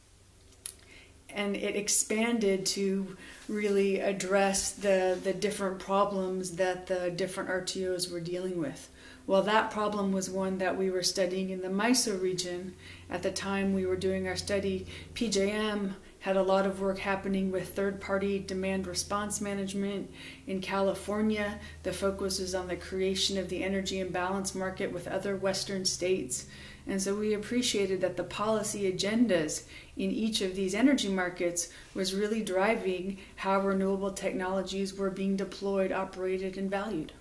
And 1.29 1.55
it 1.55 1.77
expanded 1.77 2.65
to 2.65 3.15
really 3.47 4.01
address 4.01 4.71
the, 4.73 5.17
the 5.23 5.33
different 5.33 5.79
problems 5.79 6.57
that 6.57 6.87
the 6.87 7.11
different 7.11 7.49
RTOs 7.49 8.11
were 8.11 8.19
dealing 8.19 8.59
with. 8.59 8.89
Well, 9.29 9.43
that 9.43 9.69
problem 9.69 10.11
was 10.11 10.27
one 10.27 10.57
that 10.57 10.75
we 10.75 10.89
were 10.89 11.03
studying 11.03 11.51
in 11.51 11.61
the 11.61 11.67
MISO 11.67 12.19
region. 12.19 12.73
At 13.11 13.21
the 13.21 13.29
time 13.29 13.75
we 13.75 13.85
were 13.85 13.95
doing 13.95 14.27
our 14.27 14.35
study, 14.35 14.87
PJM 15.13 15.93
had 16.21 16.35
a 16.35 16.41
lot 16.41 16.65
of 16.65 16.81
work 16.81 16.97
happening 16.97 17.51
with 17.51 17.75
third 17.75 18.01
party 18.01 18.39
demand 18.39 18.87
response 18.87 19.39
management 19.39 20.09
in 20.47 20.61
California. 20.61 21.59
The 21.83 21.93
focus 21.93 22.39
was 22.39 22.55
on 22.55 22.69
the 22.69 22.75
creation 22.75 23.37
of 23.37 23.49
the 23.49 23.63
energy 23.63 23.99
imbalance 23.99 24.55
market 24.55 24.91
with 24.91 25.07
other 25.07 25.35
Western 25.35 25.85
states. 25.85 26.47
And 26.87 26.99
so 26.99 27.13
we 27.13 27.35
appreciated 27.35 28.01
that 28.01 28.17
the 28.17 28.23
policy 28.23 28.91
agendas 28.91 29.65
in 29.95 30.09
each 30.09 30.41
of 30.41 30.55
these 30.55 30.73
energy 30.73 31.09
markets 31.09 31.69
was 31.93 32.15
really 32.15 32.41
driving 32.41 33.19
how 33.35 33.61
renewable 33.61 34.11
technologies 34.11 34.95
were 34.95 35.11
being 35.11 35.35
deployed, 35.35 35.91
operated, 35.91 36.57
and 36.57 36.71
valued. 36.71 37.13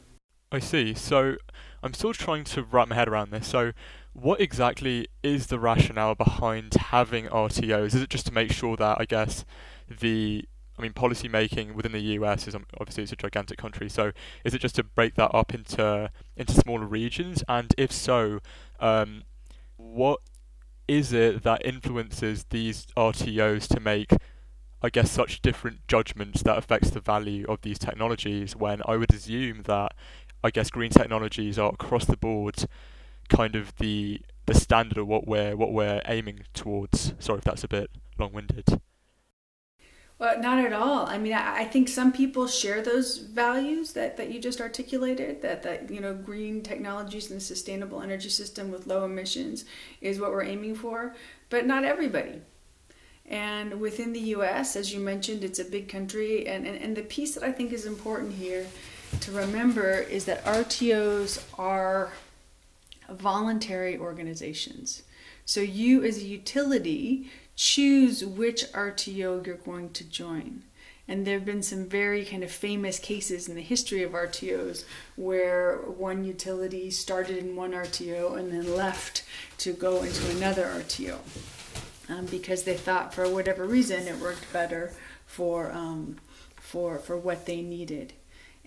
I 0.50 0.60
see. 0.60 0.94
So 0.94 1.36
I'm 1.82 1.94
still 1.94 2.12
trying 2.12 2.44
to 2.44 2.62
wrap 2.62 2.88
my 2.88 2.94
head 2.94 3.08
around 3.08 3.30
this. 3.30 3.46
So, 3.46 3.72
what 4.12 4.40
exactly 4.40 5.08
is 5.22 5.46
the 5.46 5.58
rationale 5.58 6.14
behind 6.14 6.74
having 6.74 7.26
RTOs? 7.26 7.94
Is 7.94 7.96
it 7.96 8.10
just 8.10 8.26
to 8.26 8.34
make 8.34 8.52
sure 8.52 8.76
that 8.76 8.98
I 9.00 9.04
guess 9.04 9.44
the 9.88 10.44
I 10.78 10.82
mean, 10.82 10.92
policy 10.92 11.28
making 11.28 11.74
within 11.74 11.92
the 11.92 12.00
US 12.00 12.46
is 12.46 12.54
um, 12.54 12.64
obviously 12.80 13.02
it's 13.02 13.12
a 13.12 13.16
gigantic 13.16 13.58
country. 13.58 13.88
So, 13.88 14.12
is 14.44 14.54
it 14.54 14.60
just 14.60 14.76
to 14.76 14.84
break 14.84 15.14
that 15.16 15.34
up 15.34 15.52
into 15.52 16.10
into 16.36 16.52
smaller 16.52 16.86
regions? 16.86 17.42
And 17.48 17.74
if 17.76 17.90
so, 17.90 18.40
um, 18.78 19.24
what 19.76 20.20
is 20.86 21.12
it 21.12 21.42
that 21.42 21.66
influences 21.66 22.46
these 22.50 22.86
RTOs 22.96 23.66
to 23.68 23.80
make, 23.80 24.12
I 24.80 24.88
guess, 24.88 25.10
such 25.10 25.42
different 25.42 25.86
judgments 25.88 26.42
that 26.44 26.56
affects 26.56 26.90
the 26.90 27.00
value 27.00 27.44
of 27.48 27.62
these 27.62 27.78
technologies? 27.78 28.54
When 28.54 28.80
I 28.86 28.96
would 28.96 29.12
assume 29.12 29.62
that 29.64 29.94
I 30.42 30.50
guess 30.50 30.70
green 30.70 30.90
technologies 30.90 31.58
are 31.58 31.70
across 31.70 32.04
the 32.04 32.16
board 32.16 32.64
kind 33.28 33.54
of 33.54 33.76
the 33.76 34.20
the 34.46 34.54
standard 34.54 34.98
of 34.98 35.06
what 35.06 35.26
we're 35.26 35.54
what 35.56 35.72
we're 35.72 36.02
aiming 36.06 36.40
towards. 36.54 37.14
Sorry 37.18 37.38
if 37.38 37.44
that's 37.44 37.64
a 37.64 37.68
bit 37.68 37.90
long 38.18 38.32
winded. 38.32 38.80
Well, 40.18 40.40
not 40.40 40.58
at 40.58 40.72
all. 40.72 41.06
I 41.06 41.16
mean, 41.16 41.32
I, 41.32 41.58
I, 41.58 41.64
think 41.64 41.88
some 41.88 42.10
people 42.10 42.48
share 42.48 42.82
those 42.82 43.18
values 43.18 43.92
that, 43.92 44.16
that 44.16 44.32
you 44.32 44.40
just 44.40 44.60
articulated. 44.60 45.42
That 45.42 45.62
that 45.62 45.90
you 45.90 46.00
know, 46.00 46.12
green 46.12 46.62
technologies 46.62 47.30
and 47.30 47.40
sustainable 47.40 48.02
energy 48.02 48.28
system 48.28 48.72
with 48.72 48.88
low 48.88 49.04
emissions 49.04 49.64
is 50.00 50.18
what 50.18 50.32
we're 50.32 50.42
aiming 50.42 50.74
for, 50.74 51.14
but 51.50 51.66
not 51.66 51.84
everybody. 51.84 52.40
And 53.26 53.78
within 53.78 54.12
the 54.12 54.20
U.S., 54.36 54.74
as 54.74 54.92
you 54.92 55.00
mentioned, 55.00 55.44
it's 55.44 55.58
a 55.58 55.64
big 55.64 55.88
country, 55.88 56.48
and, 56.48 56.66
and, 56.66 56.78
and 56.78 56.96
the 56.96 57.02
piece 57.02 57.34
that 57.34 57.44
I 57.44 57.52
think 57.52 57.72
is 57.72 57.84
important 57.84 58.32
here 58.32 58.66
to 59.20 59.32
remember 59.32 59.92
is 59.92 60.24
that 60.26 60.44
RTOs 60.44 61.42
are 61.58 62.12
voluntary 63.08 63.96
organizations. 63.96 65.02
So 65.44 65.60
you, 65.60 66.04
as 66.04 66.18
a 66.18 66.24
utility, 66.24 67.30
choose 67.56 68.24
which 68.24 68.64
RTO 68.72 69.46
you're 69.46 69.56
going 69.56 69.90
to 69.90 70.04
join. 70.04 70.62
And 71.10 71.26
there 71.26 71.38
have 71.38 71.46
been 71.46 71.62
some 71.62 71.86
very 71.86 72.24
kind 72.24 72.44
of 72.44 72.50
famous 72.50 72.98
cases 72.98 73.48
in 73.48 73.54
the 73.54 73.62
history 73.62 74.02
of 74.02 74.12
RTOs 74.12 74.84
where 75.16 75.76
one 75.76 76.24
utility 76.24 76.90
started 76.90 77.38
in 77.38 77.56
one 77.56 77.72
RTO 77.72 78.36
and 78.36 78.52
then 78.52 78.76
left 78.76 79.24
to 79.58 79.72
go 79.72 80.02
into 80.02 80.30
another 80.32 80.64
RTO 80.66 81.16
um, 82.10 82.26
because 82.26 82.64
they 82.64 82.76
thought, 82.76 83.14
for 83.14 83.28
whatever 83.28 83.64
reason, 83.64 84.06
it 84.06 84.18
worked 84.18 84.52
better 84.52 84.92
for 85.26 85.72
um, 85.72 86.16
for 86.56 86.98
for 86.98 87.16
what 87.16 87.46
they 87.46 87.62
needed. 87.62 88.12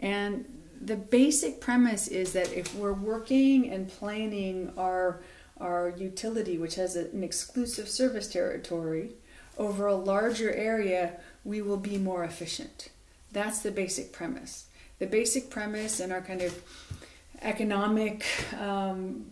And 0.02 0.46
the 0.82 0.96
basic 0.96 1.62
premise 1.62 2.08
is 2.08 2.34
that 2.34 2.52
if 2.54 2.74
we're 2.76 2.94
working 2.94 3.70
and 3.70 3.88
planning 3.88 4.74
our 4.78 5.22
our 5.60 5.94
utility, 5.96 6.58
which 6.58 6.74
has 6.74 6.96
an 6.96 7.24
exclusive 7.24 7.88
service 7.88 8.28
territory, 8.28 9.12
over 9.60 9.86
a 9.86 9.96
larger 9.96 10.52
area, 10.52 11.14
we 11.44 11.62
will 11.62 11.78
be 11.78 12.00
more 12.00 12.24
efficient. 12.24 12.90
That's 13.32 13.60
the 13.60 13.70
basic 13.70 14.12
premise. 14.12 14.66
The 14.98 15.06
basic 15.06 15.52
premise 15.52 16.00
in 16.00 16.12
our 16.12 16.22
kind 16.22 16.42
of 16.42 16.64
economic 17.44 18.26
um, 18.60 19.26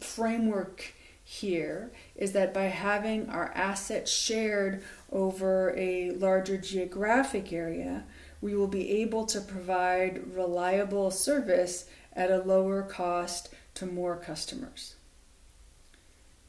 framework 0.00 0.94
here 1.24 1.90
is 2.14 2.32
that 2.32 2.54
by 2.54 2.64
having 2.64 3.28
our 3.28 3.50
assets 3.54 4.10
shared 4.10 4.82
over 5.10 5.76
a 5.76 6.12
larger 6.12 6.56
geographic 6.56 7.52
area, 7.52 8.04
we 8.46 8.54
will 8.54 8.68
be 8.68 9.02
able 9.02 9.26
to 9.26 9.40
provide 9.40 10.32
reliable 10.32 11.10
service 11.10 11.86
at 12.12 12.30
a 12.30 12.38
lower 12.38 12.80
cost 12.80 13.52
to 13.74 13.84
more 13.84 14.16
customers. 14.16 14.94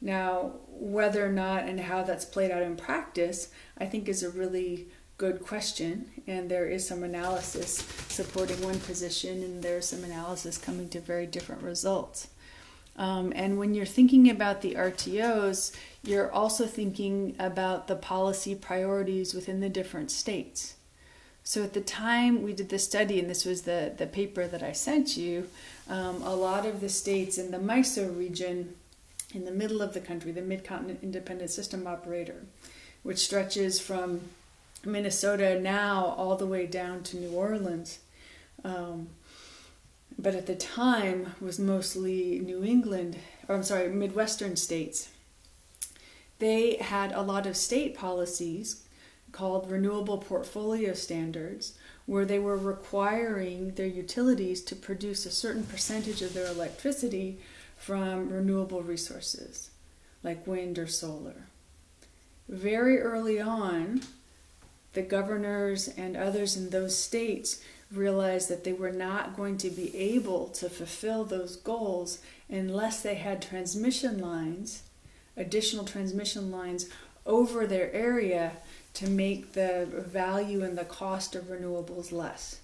Now, 0.00 0.52
whether 0.68 1.26
or 1.26 1.32
not 1.32 1.64
and 1.64 1.80
how 1.80 2.04
that's 2.04 2.24
played 2.24 2.52
out 2.52 2.62
in 2.62 2.76
practice, 2.76 3.48
I 3.76 3.86
think 3.86 4.08
is 4.08 4.22
a 4.22 4.30
really 4.30 4.86
good 5.16 5.40
question. 5.40 6.08
And 6.28 6.48
there 6.48 6.68
is 6.68 6.86
some 6.86 7.02
analysis 7.02 7.84
supporting 8.08 8.62
one 8.62 8.78
position, 8.78 9.42
and 9.42 9.60
there's 9.60 9.86
some 9.86 10.04
analysis 10.04 10.56
coming 10.56 10.88
to 10.90 11.00
very 11.00 11.26
different 11.26 11.62
results. 11.62 12.28
Um, 12.94 13.32
and 13.34 13.58
when 13.58 13.74
you're 13.74 13.86
thinking 13.86 14.30
about 14.30 14.62
the 14.62 14.76
RTOs, 14.76 15.72
you're 16.04 16.30
also 16.30 16.64
thinking 16.64 17.34
about 17.40 17.88
the 17.88 17.96
policy 17.96 18.54
priorities 18.54 19.34
within 19.34 19.58
the 19.58 19.68
different 19.68 20.12
states. 20.12 20.76
So 21.48 21.62
at 21.62 21.72
the 21.72 21.80
time 21.80 22.42
we 22.42 22.52
did 22.52 22.68
the 22.68 22.78
study, 22.78 23.18
and 23.18 23.30
this 23.30 23.46
was 23.46 23.62
the, 23.62 23.94
the 23.96 24.06
paper 24.06 24.46
that 24.46 24.62
I 24.62 24.72
sent 24.72 25.16
you, 25.16 25.48
um, 25.88 26.20
a 26.20 26.36
lot 26.36 26.66
of 26.66 26.82
the 26.82 26.90
states 26.90 27.38
in 27.38 27.52
the 27.52 27.58
MISO 27.58 28.14
region, 28.14 28.74
in 29.32 29.46
the 29.46 29.50
middle 29.50 29.80
of 29.80 29.94
the 29.94 30.00
country, 30.00 30.30
the 30.30 30.42
Mid-Continent 30.42 30.98
Independent 31.02 31.48
System 31.48 31.86
Operator, 31.86 32.44
which 33.02 33.16
stretches 33.16 33.80
from 33.80 34.20
Minnesota 34.84 35.58
now 35.58 36.14
all 36.18 36.36
the 36.36 36.46
way 36.46 36.66
down 36.66 37.02
to 37.04 37.16
New 37.16 37.30
Orleans. 37.30 38.00
Um, 38.62 39.08
but 40.18 40.34
at 40.34 40.46
the 40.46 40.54
time 40.54 41.32
was 41.40 41.58
mostly 41.58 42.40
New 42.40 42.62
England, 42.62 43.16
or 43.48 43.54
I'm 43.54 43.62
sorry, 43.62 43.88
Midwestern 43.88 44.56
states. 44.56 45.08
They 46.40 46.76
had 46.76 47.10
a 47.12 47.22
lot 47.22 47.46
of 47.46 47.56
state 47.56 47.96
policies 47.96 48.84
called 49.38 49.70
Renewable 49.70 50.18
Portfolio 50.18 50.94
Standards, 50.94 51.74
where 52.06 52.24
they 52.24 52.40
were 52.40 52.56
requiring 52.56 53.70
their 53.74 53.86
utilities 53.86 54.60
to 54.62 54.74
produce 54.74 55.24
a 55.24 55.30
certain 55.30 55.62
percentage 55.62 56.22
of 56.22 56.34
their 56.34 56.48
electricity 56.48 57.38
from 57.76 58.30
renewable 58.30 58.82
resources, 58.82 59.70
like 60.24 60.44
wind 60.44 60.76
or 60.76 60.88
solar. 60.88 61.46
Very 62.48 62.98
early 62.98 63.40
on, 63.40 64.00
the 64.94 65.02
governors 65.02 65.86
and 65.86 66.16
others 66.16 66.56
in 66.56 66.70
those 66.70 66.98
states 66.98 67.62
realized 67.92 68.48
that 68.48 68.64
they 68.64 68.72
were 68.72 68.90
not 68.90 69.36
going 69.36 69.56
to 69.58 69.70
be 69.70 69.96
able 69.96 70.48
to 70.48 70.68
fulfill 70.68 71.24
those 71.24 71.54
goals 71.54 72.18
unless 72.48 73.02
they 73.02 73.14
had 73.14 73.40
transmission 73.40 74.18
lines, 74.18 74.82
additional 75.36 75.84
transmission 75.84 76.50
lines 76.50 76.90
over 77.24 77.68
their 77.68 77.92
area 77.92 78.56
to 78.98 79.08
make 79.08 79.52
the 79.52 79.86
value 80.08 80.64
and 80.64 80.76
the 80.76 80.84
cost 80.84 81.36
of 81.36 81.44
renewables 81.44 82.10
less. 82.10 82.62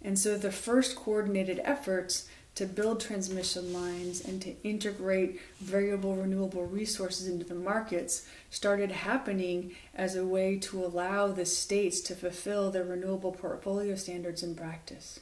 And 0.00 0.18
so 0.18 0.38
the 0.38 0.50
first 0.50 0.96
coordinated 0.96 1.60
efforts 1.64 2.26
to 2.54 2.64
build 2.64 3.00
transmission 3.00 3.74
lines 3.74 4.22
and 4.22 4.40
to 4.40 4.54
integrate 4.62 5.38
variable 5.60 6.16
renewable 6.16 6.64
resources 6.64 7.28
into 7.28 7.44
the 7.44 7.54
markets 7.54 8.26
started 8.48 8.90
happening 8.90 9.76
as 9.94 10.16
a 10.16 10.24
way 10.24 10.56
to 10.60 10.82
allow 10.82 11.28
the 11.28 11.44
states 11.44 12.00
to 12.00 12.14
fulfill 12.14 12.70
their 12.70 12.84
renewable 12.84 13.32
portfolio 13.32 13.96
standards 13.96 14.42
in 14.42 14.54
practice. 14.54 15.20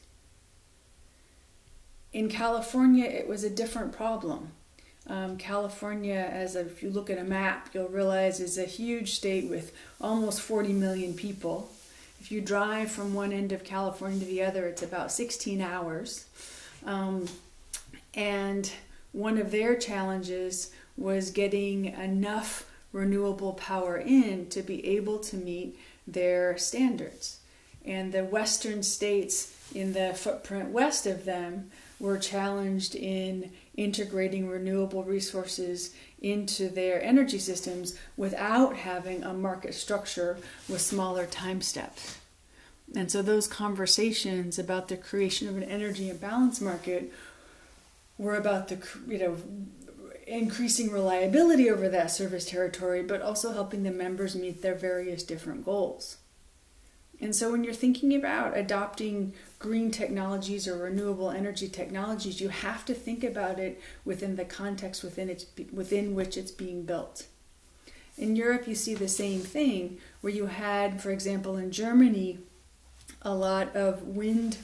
In 2.12 2.28
California, 2.28 3.07
it 3.07 3.26
was 3.26 3.43
a 3.43 3.50
different 3.50 3.90
problem. 3.90 4.52
Um, 5.06 5.37
California, 5.37 6.28
as 6.32 6.56
a, 6.56 6.61
if 6.61 6.82
you 6.82 6.90
look 6.90 7.11
at 7.11 7.18
a 7.18 7.25
map, 7.25 7.68
you'll 7.75 7.88
realize 7.88 8.40
is 8.40 8.56
a 8.56 8.64
huge 8.64 9.12
state 9.12 9.50
with 9.50 9.73
almost 10.00 10.40
40 10.40 10.73
million 10.73 11.12
people. 11.14 11.70
If 12.20 12.32
you 12.32 12.40
drive 12.40 12.90
from 12.90 13.12
one 13.12 13.32
end 13.32 13.52
of 13.52 13.64
California 13.64 14.20
to 14.20 14.25
the 14.25 14.42
other, 14.42 14.66
it's 14.66 14.82
about 14.82 15.12
16 15.12 15.61
hours. 15.61 16.25
Um, 16.87 17.26
and 18.14 18.70
one 19.12 19.37
of 19.37 19.50
their 19.50 19.76
challenges 19.76 20.70
was 20.96 21.30
getting 21.30 21.87
enough 21.87 22.70
renewable 22.92 23.52
power 23.54 23.96
in 23.99 24.49
to 24.49 24.62
be 24.62 24.87
able 24.87 25.18
to 25.18 25.37
meet 25.37 25.78
their 26.06 26.56
standards. 26.56 27.40
And 27.84 28.12
the 28.12 28.25
western 28.25 28.82
states 28.82 29.54
in 29.75 29.92
the 29.92 30.14
footprint 30.14 30.70
west 30.70 31.06
of 31.06 31.25
them 31.25 31.70
were 32.00 32.16
challenged 32.16 32.94
in 32.94 33.50
integrating 33.76 34.49
renewable 34.49 35.04
resources 35.04 35.95
into 36.21 36.69
their 36.69 37.02
energy 37.02 37.38
systems 37.38 37.99
without 38.16 38.76
having 38.76 39.23
a 39.23 39.33
market 39.35 39.75
structure 39.75 40.38
with 40.69 40.81
smaller 40.81 41.26
time 41.26 41.61
steps. 41.61 42.19
And 42.95 43.11
so 43.11 43.23
those 43.23 43.49
conversations 43.49 44.59
about 44.59 44.88
the 44.88 44.97
creation 44.97 45.49
of 45.49 45.57
an 45.57 45.64
energy 45.64 46.09
imbalance 46.09 46.61
market 46.61 47.12
were 48.19 48.37
about 48.37 48.69
the 48.69 48.78
you 49.09 49.19
know 49.19 49.37
increasing 50.26 50.90
reliability 50.90 51.69
over 51.69 51.88
that 51.88 52.11
service 52.11 52.47
territory, 52.47 53.02
but 53.02 53.21
also 53.21 53.52
helping 53.52 53.83
the 53.83 53.90
members 53.90 54.35
meet 54.35 54.62
their 54.62 54.75
various 54.75 55.23
different 55.23 55.64
goals. 55.64 56.19
And 57.21 57.35
so, 57.35 57.52
when 57.52 57.64
you're 57.64 57.73
thinking 57.73 58.14
about 58.14 58.56
adopting 58.56 59.33
green 59.59 59.90
technologies 59.90 60.66
or 60.66 60.76
renewable 60.76 61.30
energy 61.30 61.68
technologies, 61.68 62.40
you 62.40 62.49
have 62.49 62.85
to 62.87 62.94
think 62.94 63.23
about 63.25 63.59
it 63.59 63.80
within 64.04 64.37
the 64.37 64.44
context 64.44 65.02
within, 65.02 65.30
its, 65.30 65.47
within 65.73 66.14
which 66.14 66.37
it's 66.37 66.50
being 66.50 66.83
built. 66.83 67.26
In 68.16 68.37
Europe, 68.37 68.68
you 68.68 68.75
see 68.75 68.94
the 68.94 69.09
same 69.09 69.40
thing, 69.40 69.99
where 70.21 70.33
you 70.33 70.47
had, 70.47 71.00
for 71.00 71.11
example, 71.11 71.56
in 71.56 71.71
Germany, 71.71 72.38
a 73.23 73.35
lot 73.35 73.75
of 73.75 74.02
wind 74.02 74.59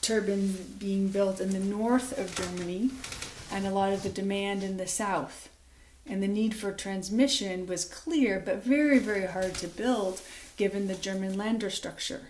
turbines 0.00 0.56
being 0.58 1.08
built 1.08 1.40
in 1.40 1.50
the 1.50 1.58
north 1.58 2.16
of 2.18 2.34
Germany 2.34 2.90
and 3.50 3.66
a 3.66 3.70
lot 3.70 3.92
of 3.92 4.02
the 4.02 4.10
demand 4.10 4.62
in 4.62 4.76
the 4.76 4.86
south. 4.86 5.48
And 6.06 6.22
the 6.22 6.28
need 6.28 6.54
for 6.54 6.70
transmission 6.70 7.66
was 7.66 7.86
clear, 7.86 8.42
but 8.44 8.62
very, 8.62 8.98
very 8.98 9.26
hard 9.26 9.54
to 9.54 9.68
build 9.68 10.20
given 10.56 10.86
the 10.86 10.94
German 10.94 11.36
Länder 11.36 11.70
structure. 11.70 12.28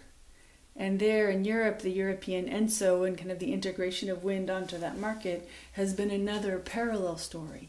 And 0.77 0.99
there 0.99 1.31
in 1.31 1.45
Europe, 1.45 1.81
the 1.81 1.91
European 1.91 2.49
ENTSO 2.49 3.07
and 3.07 3.17
kind 3.17 3.31
of 3.31 3.39
the 3.39 3.53
integration 3.53 4.11
of 4.11 4.25
wind 4.25 4.51
onto 4.51 4.77
that 4.79 4.99
market 4.99 5.49
has 5.73 5.95
been 5.95 6.11
another 6.11 6.59
parallel 6.59 7.17
story. 7.17 7.69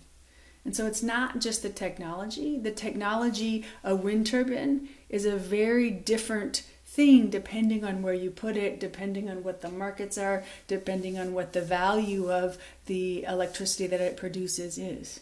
And 0.63 0.75
so 0.75 0.87
it's 0.87 1.03
not 1.03 1.39
just 1.39 1.61
the 1.61 1.69
technology. 1.69 2.57
The 2.57 2.71
technology, 2.71 3.63
a 3.83 3.95
wind 3.95 4.25
turbine, 4.25 4.89
is 5.09 5.25
a 5.25 5.37
very 5.37 5.91
different 5.91 6.63
thing 6.83 7.29
depending 7.29 7.83
on 7.83 8.01
where 8.01 8.13
you 8.13 8.31
put 8.31 8.57
it, 8.57 8.79
depending 8.79 9.29
on 9.29 9.43
what 9.43 9.61
the 9.61 9.69
markets 9.69 10.17
are, 10.17 10.43
depending 10.67 11.19
on 11.19 11.33
what 11.33 11.53
the 11.53 11.61
value 11.61 12.31
of 12.31 12.57
the 12.87 13.23
electricity 13.25 13.85
that 13.85 14.01
it 14.01 14.17
produces 14.17 14.79
is. 14.79 15.19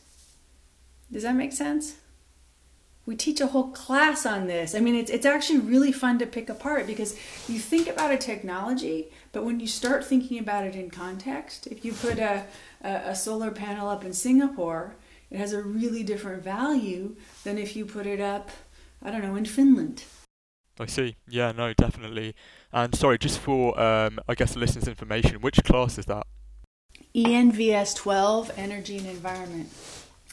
Does 1.11 1.23
that 1.23 1.35
make 1.35 1.51
sense? 1.51 1.95
We 3.05 3.15
teach 3.15 3.41
a 3.41 3.47
whole 3.47 3.69
class 3.71 4.25
on 4.25 4.47
this. 4.47 4.73
I 4.73 4.79
mean, 4.79 4.95
it's, 4.95 5.11
it's 5.11 5.25
actually 5.25 5.59
really 5.59 5.91
fun 5.91 6.19
to 6.19 6.25
pick 6.25 6.49
apart 6.49 6.87
because 6.87 7.15
you 7.49 7.59
think 7.59 7.87
about 7.87 8.11
a 8.11 8.17
technology, 8.17 9.11
but 9.33 9.43
when 9.43 9.59
you 9.59 9.67
start 9.67 10.05
thinking 10.05 10.39
about 10.39 10.65
it 10.65 10.75
in 10.75 10.89
context, 10.89 11.67
if 11.67 11.83
you 11.83 11.91
put 11.93 12.17
a, 12.17 12.45
a, 12.81 13.13
solar 13.13 13.51
panel 13.51 13.89
up 13.89 14.05
in 14.05 14.13
Singapore, 14.13 14.95
it 15.29 15.37
has 15.37 15.51
a 15.51 15.61
really 15.61 16.03
different 16.03 16.43
value 16.43 17.15
than 17.43 17.57
if 17.57 17.75
you 17.75 17.85
put 17.85 18.05
it 18.05 18.21
up, 18.21 18.51
I 19.01 19.11
don't 19.11 19.21
know, 19.21 19.35
in 19.35 19.45
Finland 19.45 20.03
I 20.79 20.87
see. 20.87 21.15
Yeah, 21.27 21.51
no, 21.51 21.73
definitely. 21.73 22.35
And 22.71 22.95
sorry, 22.95 23.17
just 23.17 23.39
for 23.39 23.79
um, 23.79 24.19
I 24.27 24.35
guess 24.35 24.53
the 24.53 24.59
listeners' 24.59 24.87
information, 24.87 25.41
which 25.41 25.63
class 25.63 25.97
is 25.97 26.05
that? 26.05 26.25
ENVS 27.15 27.95
12, 27.95 28.51
Energy 28.57 28.97
and 28.97 29.07
Environment. 29.07 29.69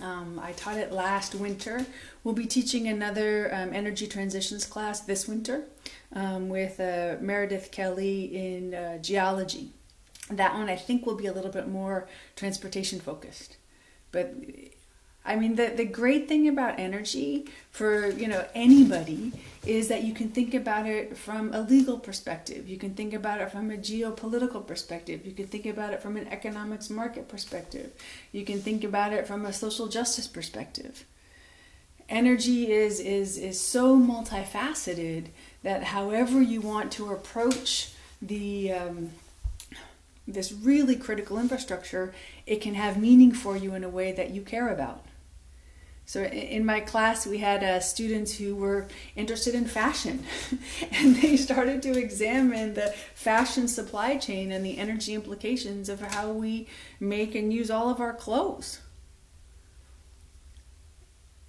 Um, 0.02 0.40
I 0.42 0.52
taught 0.52 0.78
it 0.78 0.92
last 0.92 1.34
winter. 1.34 1.84
We'll 2.24 2.34
be 2.34 2.46
teaching 2.46 2.88
another 2.88 3.54
um, 3.54 3.72
energy 3.72 4.06
transitions 4.06 4.64
class 4.64 5.00
this 5.00 5.28
winter 5.28 5.64
um, 6.14 6.48
with 6.48 6.80
uh, 6.80 7.16
Meredith 7.20 7.70
Kelly 7.70 8.24
in 8.34 8.74
uh, 8.74 8.98
geology. 8.98 9.70
That 10.30 10.54
one 10.54 10.68
I 10.68 10.76
think 10.76 11.06
will 11.06 11.16
be 11.16 11.26
a 11.26 11.32
little 11.32 11.50
bit 11.50 11.68
more 11.68 12.08
transportation 12.36 13.00
focused. 13.00 13.56
But 14.12 14.34
I 15.24 15.36
mean, 15.36 15.54
the, 15.54 15.68
the 15.68 15.84
great 15.84 16.28
thing 16.28 16.48
about 16.48 16.78
energy 16.78 17.46
for, 17.70 18.08
you 18.10 18.26
know, 18.26 18.46
anybody 18.54 19.32
is 19.66 19.88
that 19.88 20.02
you 20.02 20.14
can 20.14 20.30
think 20.30 20.54
about 20.54 20.86
it 20.86 21.16
from 21.16 21.52
a 21.52 21.60
legal 21.60 21.98
perspective. 21.98 22.66
You 22.66 22.78
can 22.78 22.94
think 22.94 23.12
about 23.12 23.40
it 23.40 23.52
from 23.52 23.70
a 23.70 23.76
geopolitical 23.76 24.66
perspective. 24.66 25.26
You 25.26 25.32
can 25.32 25.46
think 25.46 25.66
about 25.66 25.92
it 25.92 26.00
from 26.00 26.16
an 26.16 26.26
economics 26.28 26.88
market 26.88 27.28
perspective. 27.28 27.92
You 28.32 28.46
can 28.46 28.60
think 28.60 28.82
about 28.82 29.12
it 29.12 29.26
from 29.26 29.44
a 29.44 29.52
social 29.52 29.88
justice 29.88 30.26
perspective. 30.26 31.04
Energy 32.08 32.72
is, 32.72 32.98
is, 32.98 33.36
is 33.36 33.60
so 33.60 33.98
multifaceted 33.98 35.26
that 35.62 35.84
however 35.84 36.40
you 36.40 36.62
want 36.62 36.90
to 36.92 37.12
approach 37.12 37.92
the, 38.22 38.72
um, 38.72 39.10
this 40.26 40.50
really 40.50 40.96
critical 40.96 41.38
infrastructure, 41.38 42.14
it 42.46 42.62
can 42.62 42.74
have 42.74 42.96
meaning 42.96 43.32
for 43.32 43.56
you 43.56 43.74
in 43.74 43.84
a 43.84 43.88
way 43.88 44.12
that 44.12 44.30
you 44.30 44.40
care 44.40 44.70
about. 44.70 45.04
So 46.10 46.24
in 46.24 46.66
my 46.66 46.80
class, 46.80 47.24
we 47.24 47.38
had 47.38 47.62
uh, 47.62 47.78
students 47.78 48.36
who 48.36 48.56
were 48.56 48.88
interested 49.14 49.54
in 49.54 49.64
fashion, 49.64 50.24
and 50.92 51.14
they 51.14 51.36
started 51.36 51.82
to 51.82 51.96
examine 51.96 52.74
the 52.74 52.92
fashion 53.14 53.68
supply 53.68 54.16
chain 54.16 54.50
and 54.50 54.66
the 54.66 54.76
energy 54.76 55.14
implications 55.14 55.88
of 55.88 56.00
how 56.00 56.32
we 56.32 56.66
make 56.98 57.36
and 57.36 57.52
use 57.52 57.70
all 57.70 57.88
of 57.88 58.00
our 58.00 58.12
clothes. 58.12 58.80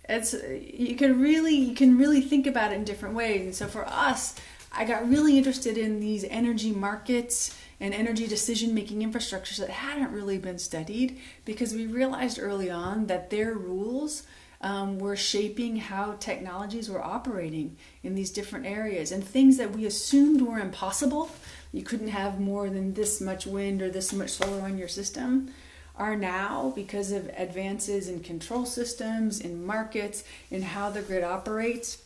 It's 0.07 0.35
you 0.61 0.95
can 0.95 1.19
really 1.19 1.55
you 1.55 1.73
can 1.73 1.97
really 1.97 2.21
think 2.21 2.45
about 2.45 2.71
it 2.71 2.75
in 2.75 2.83
different 2.83 3.15
ways. 3.15 3.41
And 3.41 3.55
so 3.55 3.65
for 3.65 3.87
us, 3.87 4.35
I 4.71 4.85
got 4.85 5.09
really 5.09 5.39
interested 5.39 5.75
in 5.75 5.99
these 5.99 6.23
energy 6.25 6.71
markets 6.71 7.57
and 7.79 7.95
energy 7.95 8.27
decision 8.27 8.75
making 8.75 9.01
infrastructures 9.01 9.57
that 9.57 9.71
hadn't 9.71 10.11
really 10.11 10.37
been 10.37 10.59
studied 10.59 11.17
because 11.45 11.73
we 11.73 11.87
realized 11.87 12.37
early 12.39 12.69
on 12.69 13.07
that 13.07 13.31
their 13.31 13.55
rules 13.55 14.21
um, 14.61 14.99
were 14.99 15.15
shaping 15.15 15.77
how 15.77 16.13
technologies 16.19 16.89
were 16.89 17.03
operating 17.03 17.77
in 18.03 18.15
these 18.15 18.29
different 18.29 18.65
areas 18.65 19.11
and 19.11 19.23
things 19.23 19.57
that 19.57 19.71
we 19.71 19.85
assumed 19.85 20.41
were 20.41 20.59
impossible. 20.59 21.29
You 21.71 21.83
couldn't 21.83 22.09
have 22.09 22.39
more 22.39 22.69
than 22.69 22.93
this 22.93 23.19
much 23.19 23.45
wind 23.45 23.81
or 23.81 23.89
this 23.89 24.13
much 24.13 24.29
solar 24.31 24.61
on 24.61 24.77
your 24.77 24.87
system 24.87 25.53
are 25.95 26.15
now 26.15 26.71
because 26.75 27.11
of 27.11 27.29
advances 27.37 28.07
in 28.07 28.21
control 28.21 28.65
systems, 28.65 29.39
in 29.39 29.65
markets, 29.65 30.23
in 30.49 30.61
how 30.61 30.89
the 30.89 31.01
grid 31.01 31.23
operates, 31.23 32.03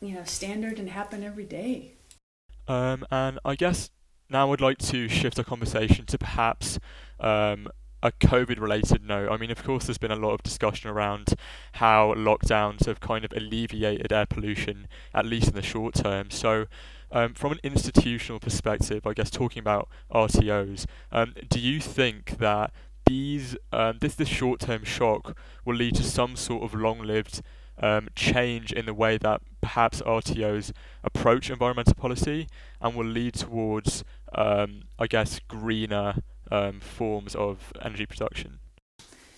you 0.00 0.14
know, 0.14 0.24
standard 0.24 0.78
and 0.78 0.90
happen 0.90 1.24
every 1.24 1.44
day. 1.44 1.92
Um, 2.68 3.06
and 3.10 3.38
I 3.44 3.54
guess 3.54 3.90
now 4.28 4.52
I'd 4.52 4.60
like 4.60 4.78
to 4.78 5.08
shift 5.08 5.38
our 5.38 5.44
conversation 5.44 6.04
to 6.06 6.18
perhaps 6.18 6.78
um, 7.18 7.68
a 8.02 8.12
COVID 8.12 8.60
related 8.60 9.04
note, 9.04 9.30
I 9.30 9.36
mean, 9.36 9.50
of 9.50 9.62
course, 9.62 9.86
there's 9.86 9.98
been 9.98 10.10
a 10.10 10.16
lot 10.16 10.32
of 10.32 10.42
discussion 10.42 10.88
around 10.88 11.34
how 11.72 12.14
lockdowns 12.14 12.86
have 12.86 13.00
kind 13.00 13.24
of 13.24 13.32
alleviated 13.32 14.12
air 14.12 14.26
pollution, 14.26 14.88
at 15.12 15.26
least 15.26 15.48
in 15.48 15.54
the 15.54 15.62
short 15.62 15.94
term. 15.94 16.30
So, 16.30 16.66
um, 17.10 17.34
from 17.34 17.52
an 17.52 17.60
institutional 17.62 18.38
perspective, 18.38 19.06
I 19.06 19.14
guess 19.14 19.30
talking 19.30 19.60
about 19.60 19.88
RTOs, 20.12 20.86
um, 21.10 21.34
do 21.48 21.58
you 21.58 21.80
think 21.80 22.38
that 22.38 22.72
these 23.06 23.56
um, 23.72 23.98
this 24.00 24.14
this 24.14 24.28
short 24.28 24.60
term 24.60 24.84
shock 24.84 25.36
will 25.64 25.74
lead 25.74 25.94
to 25.96 26.04
some 26.04 26.36
sort 26.36 26.62
of 26.62 26.74
long 26.74 27.00
lived 27.00 27.40
um, 27.80 28.08
change 28.14 28.72
in 28.72 28.86
the 28.86 28.94
way 28.94 29.16
that 29.18 29.40
perhaps 29.60 30.02
RTOs 30.02 30.72
approach 31.02 31.50
environmental 31.50 31.94
policy 31.94 32.48
and 32.80 32.94
will 32.94 33.06
lead 33.06 33.34
towards, 33.34 34.04
um, 34.34 34.82
I 34.98 35.06
guess, 35.06 35.40
greener 35.48 36.22
um, 36.50 36.80
forms 36.80 37.34
of 37.34 37.72
energy 37.82 38.06
production? 38.06 38.58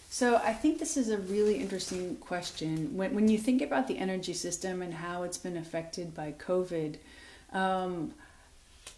So 0.09 0.37
I 0.37 0.53
think 0.53 0.81
this 0.81 0.97
is 0.97 1.09
a 1.09 1.19
really 1.19 1.61
interesting 1.61 2.17
question. 2.17 2.97
When, 2.97 3.15
when 3.15 3.29
you 3.29 3.39
think 3.39 3.63
about 3.63 3.87
the 3.87 3.99
energy 3.99 4.33
system 4.33 4.83
and 4.83 4.93
how 4.93 5.23
it's 5.23 5.39
been 5.39 5.57
affected 5.57 6.15
by 6.15 6.33
COVID, 6.33 6.97
um, 7.53 8.13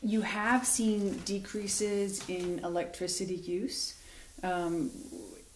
you 0.03 0.23
have 0.23 0.67
seen 0.67 1.19
decreases 1.25 2.27
in 2.29 2.61
electricity 2.61 3.35
use. 3.35 3.95
Um, 4.43 4.91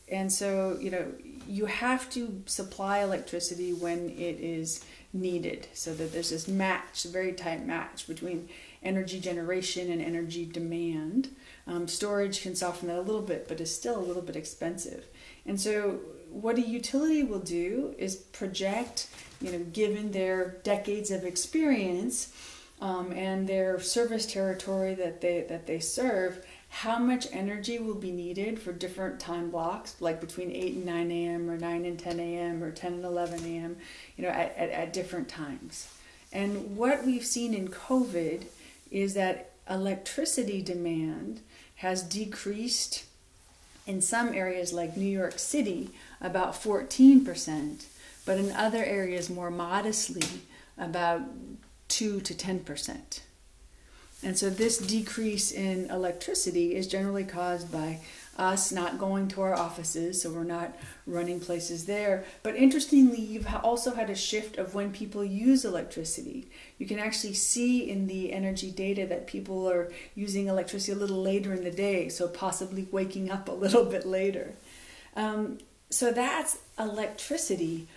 and 0.08 0.30
so, 0.30 0.78
you 0.80 0.90
know, 0.90 1.06
you 1.48 1.66
have 1.66 2.08
to 2.10 2.42
supply 2.46 2.98
electricity 2.98 3.72
when 3.72 4.10
it 4.10 4.38
is 4.40 4.84
needed 5.12 5.68
so 5.72 5.94
that 5.94 6.12
there's 6.12 6.30
this 6.30 6.46
match, 6.46 7.04
a 7.04 7.08
very 7.08 7.32
tight 7.32 7.66
match 7.66 8.06
between 8.06 8.48
energy 8.82 9.18
generation 9.18 9.90
and 9.90 10.02
energy 10.02 10.44
demand. 10.44 11.30
Um, 11.66 11.88
storage 11.88 12.42
can 12.42 12.54
soften 12.54 12.88
that 12.88 12.98
a 12.98 13.02
little 13.02 13.22
bit, 13.22 13.48
but 13.48 13.60
is 13.60 13.74
still 13.74 13.98
a 13.98 14.00
little 14.00 14.22
bit 14.22 14.36
expensive. 14.36 15.06
And 15.44 15.60
so, 15.60 16.00
what 16.30 16.58
a 16.58 16.60
utility 16.60 17.22
will 17.22 17.40
do 17.40 17.94
is 17.98 18.16
project, 18.16 19.08
you 19.40 19.52
know, 19.52 19.58
given 19.72 20.12
their 20.12 20.58
decades 20.62 21.10
of 21.10 21.24
experience 21.24 22.32
um, 22.80 23.10
and 23.12 23.48
their 23.48 23.80
service 23.80 24.26
territory 24.26 24.94
that 24.94 25.20
they 25.20 25.44
that 25.48 25.66
they 25.66 25.80
serve, 25.80 26.44
how 26.68 26.98
much 26.98 27.26
energy 27.32 27.78
will 27.78 27.94
be 27.94 28.10
needed 28.12 28.58
for 28.58 28.72
different 28.72 29.18
time 29.18 29.50
blocks, 29.50 29.96
like 30.00 30.20
between 30.20 30.50
8 30.50 30.74
and 30.74 30.86
9 30.86 31.10
a.m., 31.10 31.50
or 31.50 31.56
9 31.56 31.84
and 31.84 31.98
10 31.98 32.20
a.m., 32.20 32.62
or 32.62 32.70
10 32.70 32.94
and 32.94 33.04
11 33.04 33.44
a.m., 33.44 33.76
you 34.16 34.24
know, 34.24 34.30
at, 34.30 34.54
at, 34.56 34.70
at 34.70 34.92
different 34.92 35.28
times. 35.28 35.88
And 36.32 36.76
what 36.76 37.04
we've 37.04 37.24
seen 37.24 37.54
in 37.54 37.68
COVID 37.68 38.44
is 38.90 39.14
that 39.14 39.52
electricity 39.70 40.60
demand 40.60 41.40
has 41.76 42.02
decreased 42.02 43.04
in 43.86 44.00
some 44.00 44.34
areas 44.34 44.72
like 44.72 44.96
New 44.96 45.04
York 45.04 45.38
City 45.38 45.90
about 46.20 46.54
14%, 46.54 47.84
but 48.24 48.38
in 48.38 48.50
other 48.52 48.84
areas 48.84 49.30
more 49.30 49.50
modestly 49.50 50.40
about 50.76 51.22
2 51.88 52.20
to 52.20 52.34
10%. 52.34 53.20
And 54.22 54.36
so 54.36 54.50
this 54.50 54.78
decrease 54.78 55.52
in 55.52 55.90
electricity 55.90 56.74
is 56.74 56.86
generally 56.86 57.24
caused 57.24 57.70
by 57.70 58.00
us 58.38 58.72
not 58.72 58.98
going 58.98 59.28
to 59.28 59.42
our 59.42 59.54
offices, 59.54 60.22
so 60.22 60.30
we're 60.30 60.44
not 60.44 60.76
running 61.06 61.40
places 61.40 61.86
there. 61.86 62.24
But 62.42 62.56
interestingly, 62.56 63.20
you've 63.20 63.46
also 63.62 63.94
had 63.94 64.10
a 64.10 64.14
shift 64.14 64.58
of 64.58 64.74
when 64.74 64.92
people 64.92 65.24
use 65.24 65.64
electricity. 65.64 66.48
You 66.78 66.86
can 66.86 66.98
actually 66.98 67.34
see 67.34 67.88
in 67.88 68.06
the 68.06 68.32
energy 68.32 68.70
data 68.70 69.06
that 69.06 69.26
people 69.26 69.68
are 69.68 69.90
using 70.14 70.46
electricity 70.46 70.92
a 70.92 70.96
little 71.00 71.22
later 71.22 71.52
in 71.52 71.64
the 71.64 71.70
day, 71.70 72.08
so 72.08 72.28
possibly 72.28 72.86
waking 72.90 73.30
up 73.30 73.48
a 73.48 73.52
little 73.52 73.84
bit 73.84 74.06
later. 74.06 74.54
Um, 75.14 75.58
so 75.90 76.12
that's 76.12 76.58
electricity. 76.78 77.88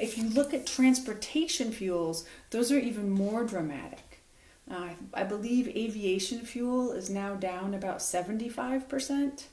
If 0.00 0.16
you 0.18 0.28
look 0.28 0.54
at 0.54 0.66
transportation 0.66 1.72
fuels, 1.72 2.24
those 2.50 2.70
are 2.70 2.78
even 2.78 3.10
more 3.10 3.44
dramatic. 3.44 4.08
Uh, 4.70 4.90
I 5.14 5.24
believe 5.24 5.68
aviation 5.68 6.40
fuel 6.40 6.92
is 6.92 7.08
now 7.08 7.34
down 7.34 7.72
about 7.72 7.98
75%, 7.98 9.44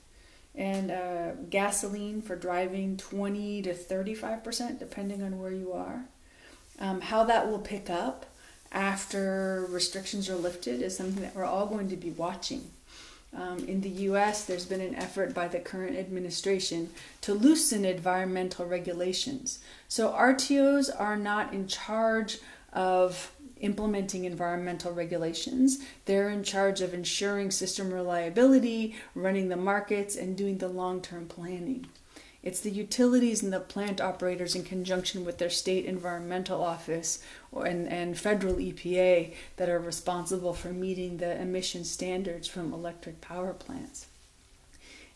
and 0.56 0.90
uh, 0.90 1.32
gasoline 1.50 2.22
for 2.22 2.34
driving 2.34 2.96
20 2.96 3.62
to 3.62 3.74
35%, 3.74 4.78
depending 4.78 5.22
on 5.22 5.38
where 5.38 5.52
you 5.52 5.72
are. 5.72 6.06
Um, 6.78 7.00
how 7.00 7.24
that 7.24 7.48
will 7.48 7.58
pick 7.58 7.90
up 7.90 8.26
after 8.72 9.66
restrictions 9.68 10.28
are 10.28 10.36
lifted 10.36 10.82
is 10.82 10.96
something 10.96 11.22
that 11.22 11.34
we're 11.34 11.44
all 11.44 11.66
going 11.66 11.88
to 11.88 11.96
be 11.96 12.10
watching. 12.10 12.70
Um, 13.34 13.58
in 13.66 13.82
the 13.82 13.90
US, 13.90 14.44
there's 14.44 14.64
been 14.64 14.80
an 14.80 14.94
effort 14.94 15.34
by 15.34 15.48
the 15.48 15.58
current 15.58 15.96
administration 15.96 16.90
to 17.20 17.34
loosen 17.34 17.84
environmental 17.84 18.64
regulations. 18.64 19.58
So 19.88 20.10
RTOs 20.10 20.88
are 20.98 21.16
not 21.16 21.52
in 21.52 21.68
charge 21.68 22.38
of 22.72 23.32
implementing 23.60 24.24
environmental 24.24 24.92
regulations. 24.92 25.78
They're 26.04 26.30
in 26.30 26.42
charge 26.42 26.80
of 26.80 26.94
ensuring 26.94 27.50
system 27.50 27.92
reliability, 27.92 28.94
running 29.14 29.48
the 29.48 29.56
markets, 29.56 30.16
and 30.16 30.36
doing 30.36 30.58
the 30.58 30.68
long 30.68 31.00
term 31.00 31.26
planning. 31.26 31.86
It's 32.42 32.60
the 32.60 32.70
utilities 32.70 33.42
and 33.42 33.52
the 33.52 33.58
plant 33.58 34.00
operators, 34.00 34.54
in 34.54 34.62
conjunction 34.62 35.24
with 35.24 35.38
their 35.38 35.50
state 35.50 35.84
environmental 35.84 36.62
office 36.62 37.20
and, 37.52 37.88
and 37.88 38.16
federal 38.16 38.54
EPA, 38.54 39.34
that 39.56 39.68
are 39.68 39.80
responsible 39.80 40.54
for 40.54 40.68
meeting 40.68 41.16
the 41.16 41.40
emission 41.40 41.82
standards 41.82 42.46
from 42.46 42.72
electric 42.72 43.20
power 43.20 43.52
plants. 43.52 44.06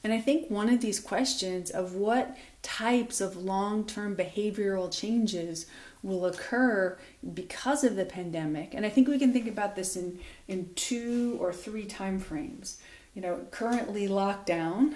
And 0.02 0.12
I 0.12 0.20
think 0.20 0.50
one 0.50 0.68
of 0.68 0.80
these 0.80 0.98
questions 0.98 1.70
of 1.70 1.94
what 1.94 2.36
types 2.62 3.20
of 3.20 3.36
long 3.36 3.84
term 3.84 4.16
behavioral 4.16 4.90
changes 4.90 5.66
will 6.02 6.24
occur 6.26 6.98
because 7.34 7.84
of 7.84 7.96
the 7.96 8.04
pandemic. 8.04 8.74
And 8.74 8.86
I 8.86 8.88
think 8.88 9.08
we 9.08 9.18
can 9.18 9.32
think 9.32 9.46
about 9.46 9.76
this 9.76 9.96
in, 9.96 10.18
in 10.48 10.70
two 10.74 11.36
or 11.40 11.52
three 11.52 11.84
time 11.84 12.18
frames. 12.18 12.78
You 13.14 13.22
know, 13.22 13.40
currently 13.50 14.08
lockdown, 14.08 14.94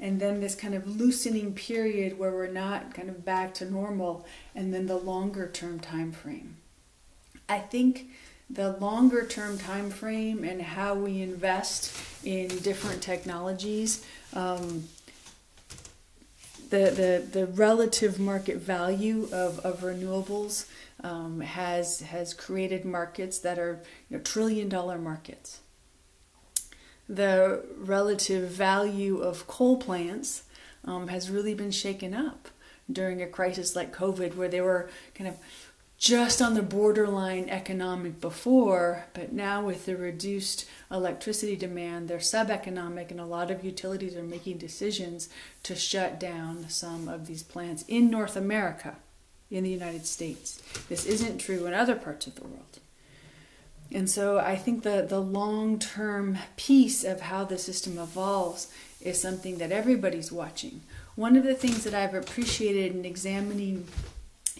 and 0.00 0.20
then 0.20 0.40
this 0.40 0.54
kind 0.54 0.74
of 0.74 0.86
loosening 0.88 1.54
period 1.54 2.18
where 2.18 2.32
we're 2.32 2.48
not 2.48 2.94
kind 2.94 3.08
of 3.08 3.24
back 3.24 3.54
to 3.54 3.70
normal, 3.70 4.26
and 4.54 4.72
then 4.72 4.86
the 4.86 4.96
longer 4.96 5.48
term 5.48 5.78
time 5.78 6.10
frame. 6.10 6.56
I 7.48 7.58
think 7.58 8.08
the 8.50 8.76
longer 8.78 9.26
term 9.26 9.58
time 9.58 9.90
frame 9.90 10.44
and 10.44 10.60
how 10.60 10.94
we 10.94 11.22
invest 11.22 11.96
in 12.24 12.48
different 12.48 13.02
technologies 13.02 14.04
um, 14.34 14.84
the, 16.74 16.90
the, 16.90 17.38
the 17.38 17.46
relative 17.46 18.18
market 18.18 18.56
value 18.56 19.28
of, 19.32 19.60
of 19.60 19.80
renewables 19.82 20.66
um, 21.04 21.40
has, 21.40 22.00
has 22.00 22.34
created 22.34 22.84
markets 22.84 23.38
that 23.38 23.60
are 23.60 23.80
you 24.10 24.16
know, 24.16 24.22
trillion 24.22 24.68
dollar 24.68 24.98
markets. 24.98 25.60
The 27.08 27.64
relative 27.76 28.50
value 28.50 29.18
of 29.18 29.46
coal 29.46 29.76
plants 29.76 30.44
um, 30.84 31.08
has 31.08 31.30
really 31.30 31.54
been 31.54 31.70
shaken 31.70 32.12
up 32.12 32.48
during 32.90 33.22
a 33.22 33.26
crisis 33.26 33.76
like 33.76 33.94
COVID, 33.94 34.34
where 34.34 34.48
they 34.48 34.60
were 34.60 34.90
kind 35.14 35.28
of 35.28 35.38
just 36.04 36.42
on 36.42 36.52
the 36.52 36.60
borderline 36.60 37.48
economic 37.48 38.20
before, 38.20 39.06
but 39.14 39.32
now 39.32 39.64
with 39.64 39.86
the 39.86 39.96
reduced 39.96 40.66
electricity 40.90 41.56
demand, 41.56 42.08
they're 42.08 42.20
sub-economic, 42.20 43.10
and 43.10 43.18
a 43.18 43.24
lot 43.24 43.50
of 43.50 43.64
utilities 43.64 44.14
are 44.14 44.22
making 44.22 44.58
decisions 44.58 45.30
to 45.62 45.74
shut 45.74 46.20
down 46.20 46.68
some 46.68 47.08
of 47.08 47.26
these 47.26 47.42
plants 47.42 47.86
in 47.88 48.10
North 48.10 48.36
America, 48.36 48.96
in 49.50 49.64
the 49.64 49.70
United 49.70 50.04
States. 50.04 50.60
This 50.90 51.06
isn't 51.06 51.38
true 51.38 51.64
in 51.64 51.72
other 51.72 51.96
parts 51.96 52.26
of 52.26 52.34
the 52.34 52.44
world. 52.44 52.80
And 53.90 54.10
so 54.10 54.38
I 54.38 54.56
think 54.56 54.82
the, 54.82 55.06
the 55.08 55.22
long 55.22 55.78
term 55.78 56.36
piece 56.56 57.02
of 57.02 57.22
how 57.22 57.44
the 57.44 57.56
system 57.56 57.96
evolves 57.96 58.70
is 59.00 59.18
something 59.18 59.56
that 59.56 59.72
everybody's 59.72 60.30
watching. 60.30 60.82
One 61.14 61.34
of 61.34 61.44
the 61.44 61.54
things 61.54 61.82
that 61.84 61.94
I've 61.94 62.12
appreciated 62.14 62.94
in 62.94 63.06
examining 63.06 63.86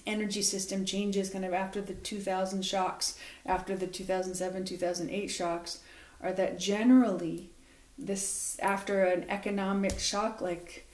energy 0.06 0.42
system 0.42 0.84
changes 0.84 1.30
kind 1.30 1.44
of 1.44 1.52
after 1.52 1.80
the 1.80 1.94
2000 1.94 2.64
shocks, 2.64 3.18
after 3.46 3.76
the 3.76 3.86
2007 3.86 4.64
2008 4.64 5.28
shocks, 5.28 5.80
are 6.20 6.32
that 6.32 6.58
generally, 6.58 7.50
this 7.98 8.58
after 8.60 9.04
an 9.04 9.28
economic 9.28 9.98
shock 9.98 10.40
like 10.40 10.86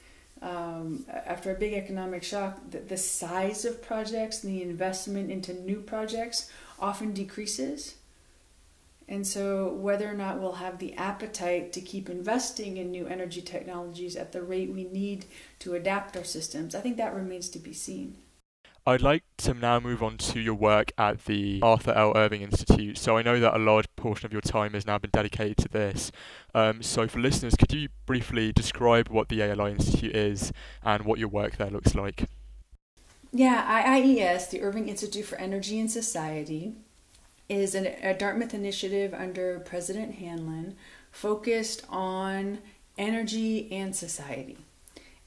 um, 0.42 1.04
after 1.08 1.50
a 1.50 1.58
big 1.58 1.74
economic 1.74 2.22
shock, 2.22 2.58
the, 2.70 2.78
the 2.78 2.96
size 2.96 3.64
of 3.64 3.82
projects 3.82 4.42
and 4.42 4.52
the 4.52 4.62
investment 4.62 5.30
into 5.30 5.52
new 5.52 5.80
projects 5.80 6.50
often 6.78 7.12
decreases. 7.12 7.96
And 9.06 9.26
so, 9.26 9.72
whether 9.72 10.08
or 10.08 10.14
not 10.14 10.40
we'll 10.40 10.52
have 10.52 10.78
the 10.78 10.94
appetite 10.94 11.72
to 11.72 11.80
keep 11.80 12.08
investing 12.08 12.76
in 12.76 12.90
new 12.90 13.06
energy 13.06 13.42
technologies 13.42 14.14
at 14.14 14.32
the 14.32 14.42
rate 14.42 14.72
we 14.72 14.84
need 14.84 15.24
to 15.58 15.74
adapt 15.74 16.16
our 16.16 16.24
systems, 16.24 16.74
I 16.74 16.80
think 16.80 16.96
that 16.96 17.14
remains 17.14 17.48
to 17.50 17.58
be 17.58 17.72
seen. 17.72 18.16
I'd 18.90 19.02
like 19.02 19.22
to 19.36 19.54
now 19.54 19.78
move 19.78 20.02
on 20.02 20.16
to 20.18 20.40
your 20.40 20.56
work 20.56 20.90
at 20.98 21.26
the 21.26 21.60
Arthur 21.62 21.92
L. 21.92 22.12
Irving 22.16 22.42
Institute. 22.42 22.98
So 22.98 23.16
I 23.16 23.22
know 23.22 23.38
that 23.38 23.54
a 23.54 23.58
large 23.58 23.86
portion 23.94 24.26
of 24.26 24.32
your 24.32 24.40
time 24.40 24.72
has 24.72 24.84
now 24.84 24.98
been 24.98 25.12
dedicated 25.12 25.58
to 25.58 25.68
this. 25.68 26.10
Um, 26.56 26.82
so 26.82 27.06
for 27.06 27.20
listeners, 27.20 27.54
could 27.54 27.72
you 27.72 27.90
briefly 28.04 28.52
describe 28.52 29.08
what 29.08 29.28
the 29.28 29.42
ALI 29.42 29.70
Institute 29.70 30.16
is 30.16 30.52
and 30.82 31.04
what 31.04 31.20
your 31.20 31.28
work 31.28 31.56
there 31.56 31.70
looks 31.70 31.94
like? 31.94 32.24
Yeah, 33.30 33.84
IIES, 33.84 34.50
the 34.50 34.60
Irving 34.60 34.88
Institute 34.88 35.24
for 35.24 35.38
Energy 35.38 35.78
and 35.78 35.88
Society, 35.88 36.74
is 37.48 37.76
an, 37.76 37.86
a 37.86 38.12
Dartmouth 38.12 38.54
initiative 38.54 39.14
under 39.14 39.60
President 39.60 40.16
Hanlon 40.16 40.74
focused 41.12 41.84
on 41.88 42.58
energy 42.98 43.70
and 43.70 43.94
society. 43.94 44.58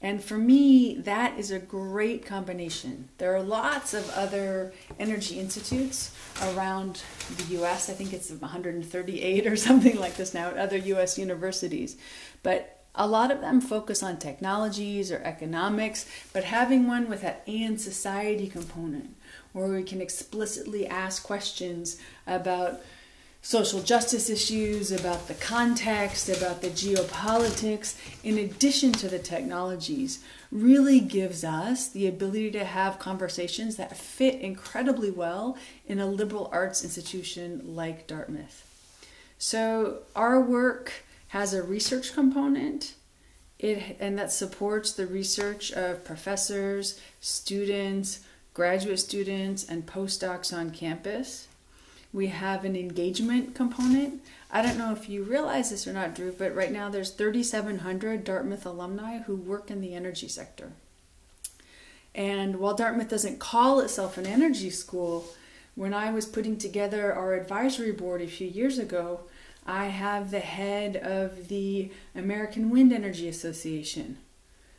And 0.04 0.22
for 0.22 0.36
me, 0.36 0.96
that 0.96 1.38
is 1.38 1.50
a 1.50 1.58
great 1.58 2.26
combination. 2.26 3.08
There 3.16 3.34
are 3.34 3.42
lots 3.42 3.94
of 3.94 4.10
other 4.10 4.74
energy 5.00 5.40
institutes 5.40 6.14
around 6.42 7.02
the 7.38 7.62
US. 7.62 7.88
I 7.88 7.94
think 7.94 8.12
it's 8.12 8.30
138 8.30 9.46
or 9.46 9.56
something 9.68 9.98
like 9.98 10.16
this 10.16 10.34
now 10.34 10.50
at 10.50 10.58
other 10.58 10.76
US 10.76 11.16
universities. 11.16 11.96
But 12.42 12.84
a 12.94 13.06
lot 13.06 13.30
of 13.30 13.40
them 13.40 13.62
focus 13.62 14.02
on 14.02 14.18
technologies 14.18 15.10
or 15.10 15.22
economics, 15.24 16.04
but 16.34 16.44
having 16.44 16.86
one 16.86 17.08
with 17.08 17.22
that 17.22 17.42
and 17.46 17.80
society 17.80 18.46
component 18.46 19.16
where 19.54 19.68
we 19.68 19.82
can 19.82 20.02
explicitly 20.02 20.86
ask 20.86 21.22
questions 21.22 21.96
about 22.26 22.82
social 23.44 23.82
justice 23.82 24.30
issues, 24.30 24.90
about 24.90 25.28
the 25.28 25.34
context, 25.34 26.30
about 26.30 26.62
the 26.62 26.70
geopolitics, 26.70 27.94
in 28.24 28.38
addition 28.38 28.90
to 28.90 29.06
the 29.06 29.18
technologies, 29.18 30.24
really 30.50 30.98
gives 30.98 31.44
us 31.44 31.88
the 31.90 32.06
ability 32.06 32.50
to 32.50 32.64
have 32.64 32.98
conversations 32.98 33.76
that 33.76 33.94
fit 33.94 34.40
incredibly 34.40 35.10
well 35.10 35.58
in 35.86 36.00
a 36.00 36.06
liberal 36.06 36.48
arts 36.52 36.82
institution 36.82 37.60
like 37.66 38.06
Dartmouth. 38.06 38.64
So, 39.36 39.98
our 40.16 40.40
work 40.40 41.04
has 41.28 41.52
a 41.52 41.62
research 41.62 42.14
component. 42.14 42.94
It, 43.58 43.98
and 44.00 44.18
that 44.18 44.32
supports 44.32 44.92
the 44.92 45.06
research 45.06 45.70
of 45.72 46.02
professors, 46.02 46.98
students, 47.20 48.20
graduate 48.54 49.00
students, 49.00 49.68
and 49.68 49.84
postdocs 49.84 50.56
on 50.56 50.70
campus. 50.70 51.46
We 52.14 52.28
have 52.28 52.64
an 52.64 52.76
engagement 52.76 53.56
component. 53.56 54.22
I 54.48 54.62
don't 54.62 54.78
know 54.78 54.92
if 54.92 55.08
you 55.08 55.24
realize 55.24 55.70
this 55.70 55.88
or 55.88 55.92
not, 55.92 56.14
Dhruv, 56.14 56.38
but 56.38 56.54
right 56.54 56.70
now 56.70 56.88
there's 56.88 57.10
3,700 57.10 58.22
Dartmouth 58.22 58.64
alumni 58.64 59.18
who 59.18 59.34
work 59.34 59.68
in 59.68 59.80
the 59.80 59.94
energy 59.94 60.28
sector. 60.28 60.70
And 62.14 62.60
while 62.60 62.74
Dartmouth 62.74 63.08
doesn't 63.08 63.40
call 63.40 63.80
itself 63.80 64.16
an 64.16 64.26
energy 64.26 64.70
school, 64.70 65.26
when 65.74 65.92
I 65.92 66.12
was 66.12 66.24
putting 66.24 66.56
together 66.56 67.12
our 67.12 67.34
advisory 67.34 67.90
board 67.90 68.22
a 68.22 68.28
few 68.28 68.46
years 68.46 68.78
ago, 68.78 69.22
I 69.66 69.86
have 69.86 70.30
the 70.30 70.38
head 70.38 70.94
of 70.96 71.48
the 71.48 71.90
American 72.14 72.70
Wind 72.70 72.92
Energy 72.92 73.26
Association. 73.26 74.18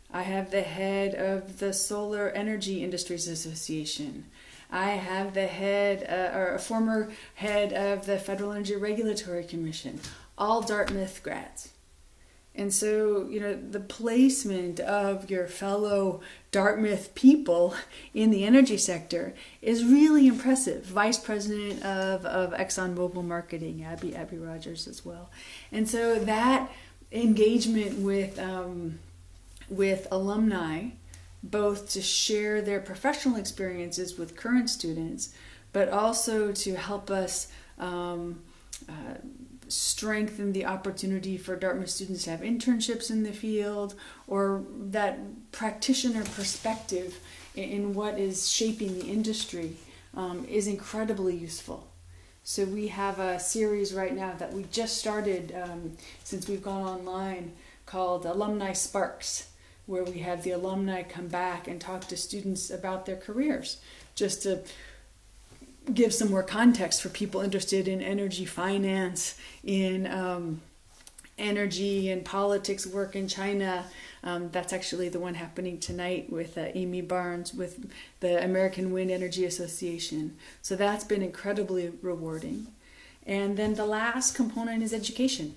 I 0.09 0.21
have 0.21 0.51
the 0.51 0.61
head 0.61 1.13
of 1.15 1.59
the 1.59 1.73
Solar 1.73 2.29
Energy 2.29 2.81
Industries 2.81 3.27
Association. 3.27 4.23
I 4.71 4.91
have 4.91 5.33
the 5.33 5.47
head, 5.47 6.05
uh, 6.09 6.37
or 6.37 6.55
a 6.55 6.59
former 6.59 7.11
head 7.35 7.73
of 7.73 8.05
the 8.05 8.17
Federal 8.17 8.51
Energy 8.51 8.75
Regulatory 8.75 9.43
Commission, 9.43 9.99
all 10.37 10.61
Dartmouth 10.61 11.21
grads. 11.23 11.69
And 12.57 12.73
so, 12.73 13.27
you 13.29 13.39
know, 13.41 13.53
the 13.53 13.81
placement 13.81 14.79
of 14.79 15.29
your 15.29 15.45
fellow 15.47 16.21
Dartmouth 16.51 17.13
people 17.13 17.75
in 18.13 18.31
the 18.31 18.45
energy 18.45 18.77
sector 18.77 19.33
is 19.61 19.83
really 19.83 20.27
impressive. 20.27 20.85
Vice 20.85 21.19
President 21.19 21.83
of, 21.83 22.25
of 22.25 22.53
ExxonMobil 22.53 23.25
Marketing, 23.25 23.83
Abby, 23.83 24.15
Abby 24.15 24.37
Rogers, 24.37 24.87
as 24.87 25.03
well. 25.03 25.29
And 25.71 25.89
so 25.89 26.17
that 26.19 26.71
engagement 27.11 27.99
with, 27.99 28.39
um, 28.39 28.99
with 29.69 30.07
alumni, 30.09 30.91
both 31.51 31.89
to 31.91 32.01
share 32.01 32.61
their 32.61 32.79
professional 32.79 33.37
experiences 33.37 34.17
with 34.17 34.35
current 34.35 34.69
students, 34.69 35.33
but 35.73 35.89
also 35.89 36.51
to 36.51 36.75
help 36.75 37.09
us. 37.09 37.47
Um, 37.77 38.41
uh, 38.89 39.15
strengthen 39.67 40.53
the 40.53 40.65
opportunity 40.65 41.37
for 41.37 41.55
Dartmouth 41.55 41.89
students 41.89 42.25
to 42.25 42.29
have 42.29 42.41
internships 42.41 43.09
in 43.09 43.23
the 43.23 43.31
field 43.31 43.95
or 44.27 44.63
that 44.69 45.17
practitioner 45.51 46.23
perspective 46.23 47.19
in, 47.55 47.93
what 47.93 48.19
is 48.19 48.49
shaping 48.49 48.99
the 48.99 49.07
industry 49.07 49.75
um, 50.15 50.45
is 50.45 50.67
incredibly 50.67 51.35
useful. 51.35 51.87
So 52.43 52.65
we 52.65 52.89
have 52.89 53.19
a 53.19 53.39
series 53.39 53.93
right 53.93 54.15
now 54.15 54.33
that 54.37 54.53
we 54.53 54.65
just 54.71 54.97
started 54.97 55.55
um, 55.63 55.97
since 56.23 56.47
we've 56.47 56.61
gone 56.61 56.83
online 56.83 57.53
called 57.85 58.25
Alumni 58.25 58.73
Sparks, 58.73 59.49
where 59.85 60.03
we 60.03 60.19
have 60.19 60.43
the 60.43 60.51
alumni 60.51 61.03
come 61.03 61.27
back 61.27 61.67
and 61.67 61.79
talk 61.79 62.07
to 62.07 62.17
students 62.17 62.69
about 62.69 63.05
their 63.05 63.17
careers, 63.17 63.77
just 64.15 64.43
to 64.43 64.61
give 65.93 66.13
some 66.13 66.31
more 66.31 66.43
context 66.43 67.01
for 67.01 67.09
people 67.09 67.41
interested 67.41 67.87
in 67.87 68.01
energy 68.01 68.45
finance, 68.45 69.39
in 69.63 70.07
um, 70.07 70.61
energy 71.37 72.09
and 72.09 72.25
politics 72.25 72.87
work 72.87 73.15
in 73.15 73.27
China. 73.27 73.85
Um, 74.23 74.49
that's 74.51 74.73
actually 74.73 75.09
the 75.09 75.19
one 75.19 75.35
happening 75.35 75.79
tonight 75.79 76.31
with 76.31 76.57
uh, 76.57 76.67
Amy 76.73 77.01
Barnes 77.01 77.53
with 77.53 77.91
the 78.21 78.43
American 78.43 78.91
Wind 78.91 79.11
Energy 79.11 79.45
Association. 79.45 80.37
So 80.61 80.75
that's 80.75 81.03
been 81.03 81.21
incredibly 81.21 81.91
rewarding. 82.01 82.67
And 83.27 83.57
then 83.57 83.75
the 83.75 83.85
last 83.85 84.35
component 84.35 84.81
is 84.81 84.93
education. 84.93 85.55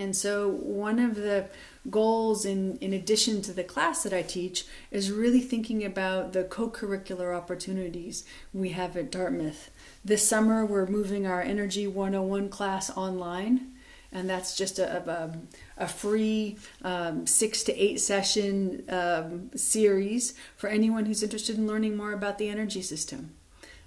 And 0.00 0.16
so 0.16 0.48
one 0.48 0.98
of 0.98 1.14
the 1.14 1.50
goals 1.90 2.46
in, 2.46 2.78
in 2.78 2.94
addition 2.94 3.42
to 3.42 3.52
the 3.52 3.62
class 3.62 4.02
that 4.02 4.14
I 4.14 4.22
teach 4.22 4.64
is 4.90 5.12
really 5.12 5.42
thinking 5.42 5.84
about 5.84 6.32
the 6.32 6.44
co-curricular 6.44 7.36
opportunities 7.36 8.24
we 8.54 8.70
have 8.70 8.96
at 8.96 9.12
Dartmouth. 9.12 9.70
This 10.02 10.26
summer 10.26 10.64
we're 10.64 10.86
moving 10.86 11.26
our 11.26 11.42
Energy 11.42 11.86
101 11.86 12.48
class 12.48 12.88
online 12.96 13.72
and 14.10 14.28
that's 14.28 14.56
just 14.56 14.78
a, 14.78 15.06
a, 15.10 15.38
a 15.76 15.86
free 15.86 16.56
um, 16.80 17.26
six 17.26 17.62
to 17.64 17.76
eight 17.76 18.00
session 18.00 18.82
um, 18.88 19.50
series 19.54 20.32
for 20.56 20.68
anyone 20.68 21.04
who's 21.04 21.22
interested 21.22 21.58
in 21.58 21.66
learning 21.66 21.94
more 21.94 22.12
about 22.12 22.38
the 22.38 22.48
energy 22.48 22.80
system. 22.80 23.34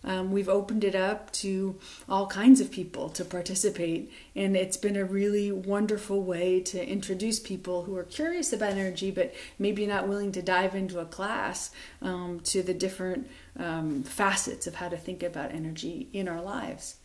Um, 0.03 0.31
we've 0.31 0.49
opened 0.49 0.83
it 0.83 0.95
up 0.95 1.31
to 1.33 1.79
all 2.09 2.27
kinds 2.27 2.59
of 2.59 2.71
people 2.71 3.09
to 3.09 3.23
participate, 3.23 4.11
and 4.35 4.55
it's 4.55 4.77
been 4.77 4.97
a 4.97 5.05
really 5.05 5.51
wonderful 5.51 6.21
way 6.21 6.59
to 6.61 6.85
introduce 6.85 7.39
people 7.39 7.83
who 7.83 7.95
are 7.95 8.03
curious 8.03 8.51
about 8.51 8.73
energy 8.73 9.11
but 9.11 9.33
maybe 9.57 9.85
not 9.85 10.07
willing 10.07 10.31
to 10.33 10.41
dive 10.41 10.75
into 10.75 10.99
a 10.99 11.05
class 11.05 11.71
um, 12.01 12.39
to 12.41 12.61
the 12.61 12.73
different 12.73 13.29
um, 13.57 14.03
facets 14.03 14.67
of 14.67 14.75
how 14.75 14.89
to 14.89 14.97
think 14.97 15.23
about 15.23 15.51
energy 15.51 16.09
in 16.11 16.27
our 16.27 16.41
lives. 16.41 16.97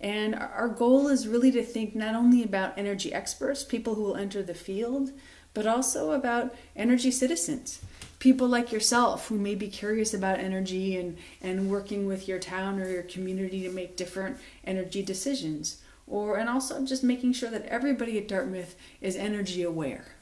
And 0.00 0.34
our 0.34 0.68
goal 0.68 1.08
is 1.08 1.26
really 1.26 1.50
to 1.52 1.62
think 1.62 1.94
not 1.94 2.14
only 2.14 2.42
about 2.42 2.76
energy 2.76 3.12
experts, 3.12 3.64
people 3.64 3.94
who 3.94 4.02
will 4.02 4.16
enter 4.16 4.42
the 4.42 4.54
field, 4.54 5.12
but 5.54 5.66
also 5.66 6.12
about 6.12 6.54
energy 6.76 7.10
citizens 7.10 7.80
people 8.24 8.48
like 8.48 8.72
yourself 8.72 9.28
who 9.28 9.38
may 9.38 9.54
be 9.54 9.68
curious 9.68 10.14
about 10.14 10.40
energy 10.40 10.96
and, 10.96 11.14
and 11.42 11.68
working 11.68 12.06
with 12.06 12.26
your 12.26 12.38
town 12.38 12.80
or 12.80 12.88
your 12.88 13.02
community 13.02 13.60
to 13.60 13.68
make 13.68 13.98
different 13.98 14.34
energy 14.64 15.02
decisions. 15.02 15.82
Or 16.06 16.38
and 16.38 16.48
also 16.48 16.82
just 16.86 17.04
making 17.04 17.34
sure 17.34 17.50
that 17.50 17.66
everybody 17.66 18.16
at 18.16 18.26
Dartmouth 18.26 18.76
is 19.02 19.14
energy 19.14 19.62
aware. 19.62 20.13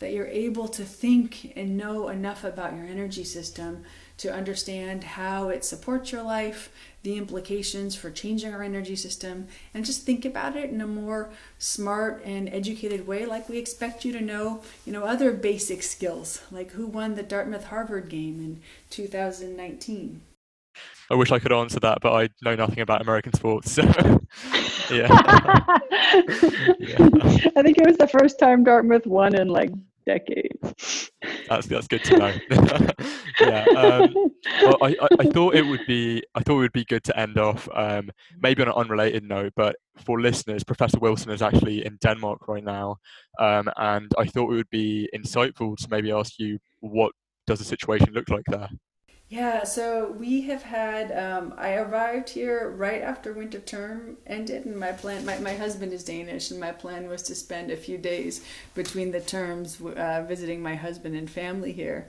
That 0.00 0.12
you're 0.12 0.26
able 0.26 0.68
to 0.68 0.84
think 0.84 1.52
and 1.56 1.76
know 1.76 2.08
enough 2.08 2.42
about 2.42 2.74
your 2.74 2.84
energy 2.84 3.24
system 3.24 3.84
to 4.20 4.30
understand 4.30 5.02
how 5.02 5.48
it 5.48 5.64
supports 5.64 6.12
your 6.12 6.22
life, 6.22 6.70
the 7.02 7.16
implications 7.16 7.94
for 7.94 8.10
changing 8.10 8.52
our 8.52 8.62
energy 8.62 8.94
system, 8.94 9.48
and 9.72 9.82
just 9.82 10.02
think 10.02 10.26
about 10.26 10.56
it 10.56 10.68
in 10.68 10.82
a 10.82 10.86
more 10.86 11.30
smart 11.58 12.22
and 12.24 12.46
educated 12.50 13.06
way, 13.06 13.24
like 13.24 13.48
we 13.48 13.56
expect 13.56 14.04
you 14.04 14.12
to 14.12 14.20
know, 14.20 14.60
you 14.84 14.92
know, 14.92 15.04
other 15.04 15.32
basic 15.32 15.82
skills, 15.82 16.42
like 16.50 16.72
who 16.72 16.86
won 16.86 17.14
the 17.14 17.22
Dartmouth 17.22 17.64
Harvard 17.64 18.10
game 18.10 18.40
in 18.40 18.60
2019. 18.90 20.20
I 21.10 21.14
wish 21.14 21.32
I 21.32 21.38
could 21.38 21.52
answer 21.52 21.80
that, 21.80 21.98
but 22.02 22.12
I 22.12 22.28
know 22.42 22.54
nothing 22.54 22.80
about 22.80 23.00
American 23.00 23.32
sports. 23.32 23.72
So, 23.72 23.82
yeah. 24.92 25.08
yeah. 26.78 26.96
I 27.56 27.62
think 27.62 27.78
it 27.78 27.86
was 27.86 27.96
the 27.96 28.08
first 28.08 28.38
time 28.38 28.64
Dartmouth 28.64 29.06
won 29.06 29.34
in 29.34 29.48
like 29.48 29.70
decades. 30.10 31.10
That's 31.48 31.66
that's 31.66 31.86
good 31.86 32.04
to 32.04 32.16
know. 32.18 32.34
yeah. 33.40 33.64
Um, 33.76 34.14
well, 34.62 34.76
I, 34.82 34.96
I, 35.00 35.08
I, 35.20 35.24
thought 35.26 35.54
it 35.54 35.66
would 35.66 35.86
be 35.86 36.22
I 36.34 36.42
thought 36.42 36.56
it 36.56 36.66
would 36.66 36.72
be 36.72 36.84
good 36.84 37.04
to 37.04 37.18
end 37.18 37.38
off 37.38 37.68
um, 37.74 38.10
maybe 38.40 38.62
on 38.62 38.68
an 38.68 38.74
unrelated 38.74 39.24
note, 39.24 39.52
but 39.56 39.76
for 40.04 40.20
listeners, 40.20 40.64
Professor 40.64 40.98
Wilson 40.98 41.30
is 41.30 41.42
actually 41.42 41.84
in 41.84 41.98
Denmark 42.00 42.48
right 42.48 42.64
now, 42.64 42.96
um, 43.38 43.68
and 43.76 44.10
I 44.18 44.26
thought 44.26 44.52
it 44.52 44.56
would 44.56 44.70
be 44.70 45.08
insightful 45.14 45.76
to 45.76 45.88
maybe 45.90 46.10
ask 46.12 46.38
you 46.38 46.58
what 46.80 47.12
does 47.46 47.58
the 47.58 47.64
situation 47.64 48.12
look 48.12 48.28
like 48.28 48.44
there. 48.48 48.68
Yeah, 49.30 49.62
so 49.62 50.10
we 50.18 50.40
have 50.42 50.64
had. 50.64 51.12
Um, 51.12 51.54
I 51.56 51.74
arrived 51.74 52.30
here 52.30 52.68
right 52.68 53.00
after 53.00 53.32
winter 53.32 53.60
term 53.60 54.16
ended, 54.26 54.66
and 54.66 54.76
my 54.76 54.90
plan. 54.90 55.24
My, 55.24 55.38
my 55.38 55.54
husband 55.54 55.92
is 55.92 56.02
Danish, 56.02 56.50
and 56.50 56.58
my 56.58 56.72
plan 56.72 57.08
was 57.08 57.22
to 57.24 57.36
spend 57.36 57.70
a 57.70 57.76
few 57.76 57.96
days 57.96 58.44
between 58.74 59.12
the 59.12 59.20
terms 59.20 59.80
uh, 59.80 60.24
visiting 60.26 60.60
my 60.60 60.74
husband 60.74 61.14
and 61.14 61.30
family 61.30 61.70
here, 61.70 62.08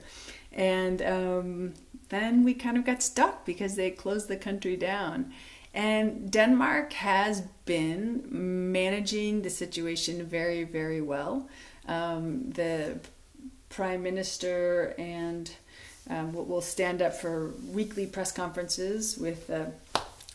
and 0.50 1.00
um, 1.02 1.74
then 2.08 2.42
we 2.42 2.54
kind 2.54 2.76
of 2.76 2.84
got 2.84 3.04
stuck 3.04 3.46
because 3.46 3.76
they 3.76 3.92
closed 3.92 4.26
the 4.26 4.36
country 4.36 4.76
down. 4.76 5.32
And 5.74 6.28
Denmark 6.28 6.92
has 6.94 7.42
been 7.66 8.26
managing 8.28 9.42
the 9.42 9.48
situation 9.50 10.26
very, 10.26 10.64
very 10.64 11.00
well. 11.00 11.48
Um, 11.86 12.50
the 12.50 12.98
prime 13.68 14.02
minister 14.02 14.94
and 14.98 15.50
um, 16.10 16.32
we'll 16.32 16.60
stand 16.60 17.00
up 17.00 17.14
for 17.14 17.52
weekly 17.68 18.06
press 18.06 18.32
conferences 18.32 19.16
with 19.16 19.48
uh, 19.50 19.66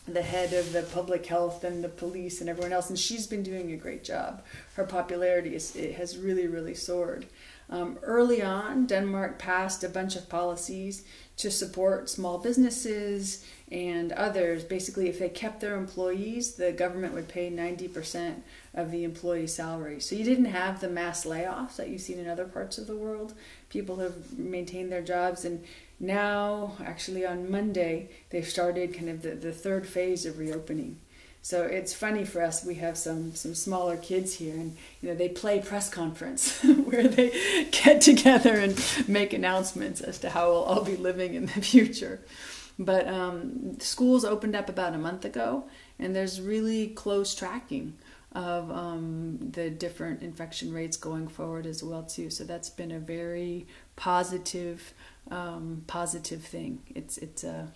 the 0.06 0.22
head 0.22 0.52
of 0.52 0.72
the 0.72 0.82
public 0.82 1.26
health 1.26 1.64
and 1.64 1.84
the 1.84 1.88
police 1.88 2.40
and 2.40 2.48
everyone 2.48 2.72
else, 2.72 2.88
and 2.88 2.98
she's 2.98 3.26
been 3.26 3.42
doing 3.42 3.72
a 3.72 3.76
great 3.76 4.04
job. 4.04 4.42
Her 4.74 4.84
popularity 4.84 5.54
is, 5.54 5.74
has 5.74 6.16
really, 6.16 6.46
really 6.46 6.74
soared. 6.74 7.26
Um, 7.70 7.98
early 8.02 8.42
on, 8.42 8.86
Denmark 8.86 9.38
passed 9.38 9.84
a 9.84 9.90
bunch 9.90 10.16
of 10.16 10.28
policies 10.28 11.04
to 11.36 11.50
support 11.50 12.08
small 12.08 12.38
businesses 12.38 13.44
and 13.70 14.10
others. 14.12 14.64
Basically, 14.64 15.08
if 15.08 15.18
they 15.18 15.28
kept 15.28 15.60
their 15.60 15.76
employees, 15.76 16.54
the 16.54 16.72
government 16.72 17.12
would 17.12 17.28
pay 17.28 17.50
90% 17.50 18.36
of 18.74 18.90
the 18.90 19.04
employee 19.04 19.46
salary. 19.46 20.00
So 20.00 20.16
you 20.16 20.24
didn't 20.24 20.46
have 20.46 20.80
the 20.80 20.88
mass 20.88 21.26
layoffs 21.26 21.76
that 21.76 21.90
you've 21.90 22.00
seen 22.00 22.18
in 22.18 22.28
other 22.28 22.46
parts 22.46 22.78
of 22.78 22.86
the 22.86 22.96
world. 22.96 23.34
People 23.68 23.96
have 23.96 24.38
maintained 24.38 24.90
their 24.90 25.02
jobs, 25.02 25.44
and 25.44 25.64
now, 26.00 26.76
actually, 26.84 27.26
on 27.26 27.50
Monday, 27.50 28.08
they've 28.30 28.48
started 28.48 28.94
kind 28.94 29.08
of 29.08 29.22
the, 29.22 29.30
the 29.30 29.52
third 29.52 29.86
phase 29.86 30.24
of 30.24 30.38
reopening. 30.38 30.98
So 31.42 31.62
it's 31.62 31.94
funny 31.94 32.24
for 32.24 32.42
us. 32.42 32.64
We 32.64 32.74
have 32.74 32.98
some 32.98 33.34
some 33.34 33.54
smaller 33.54 33.96
kids 33.96 34.34
here, 34.34 34.54
and 34.54 34.76
you 35.00 35.08
know 35.08 35.14
they 35.14 35.28
play 35.28 35.60
press 35.60 35.88
conference 35.88 36.62
where 36.84 37.08
they 37.08 37.30
get 37.70 38.00
together 38.00 38.54
and 38.54 38.78
make 39.08 39.32
announcements 39.32 40.00
as 40.00 40.18
to 40.18 40.30
how 40.30 40.50
we'll 40.50 40.64
all 40.64 40.84
be 40.84 40.96
living 40.96 41.34
in 41.34 41.46
the 41.46 41.52
future. 41.62 42.20
But 42.78 43.08
um, 43.08 43.80
schools 43.80 44.24
opened 44.24 44.54
up 44.54 44.68
about 44.68 44.94
a 44.94 44.98
month 44.98 45.24
ago, 45.24 45.64
and 45.98 46.14
there's 46.14 46.40
really 46.40 46.88
close 46.88 47.34
tracking 47.34 47.94
of 48.32 48.70
um, 48.70 49.38
the 49.52 49.70
different 49.70 50.22
infection 50.22 50.72
rates 50.72 50.96
going 50.96 51.28
forward 51.28 51.66
as 51.66 51.82
well 51.82 52.02
too. 52.02 52.30
So 52.30 52.44
that's 52.44 52.70
been 52.70 52.92
a 52.92 52.98
very 52.98 53.66
positive, 53.96 54.92
um, 55.30 55.84
positive 55.86 56.42
thing. 56.42 56.80
It's 56.94 57.18
it's 57.18 57.44
a 57.44 57.68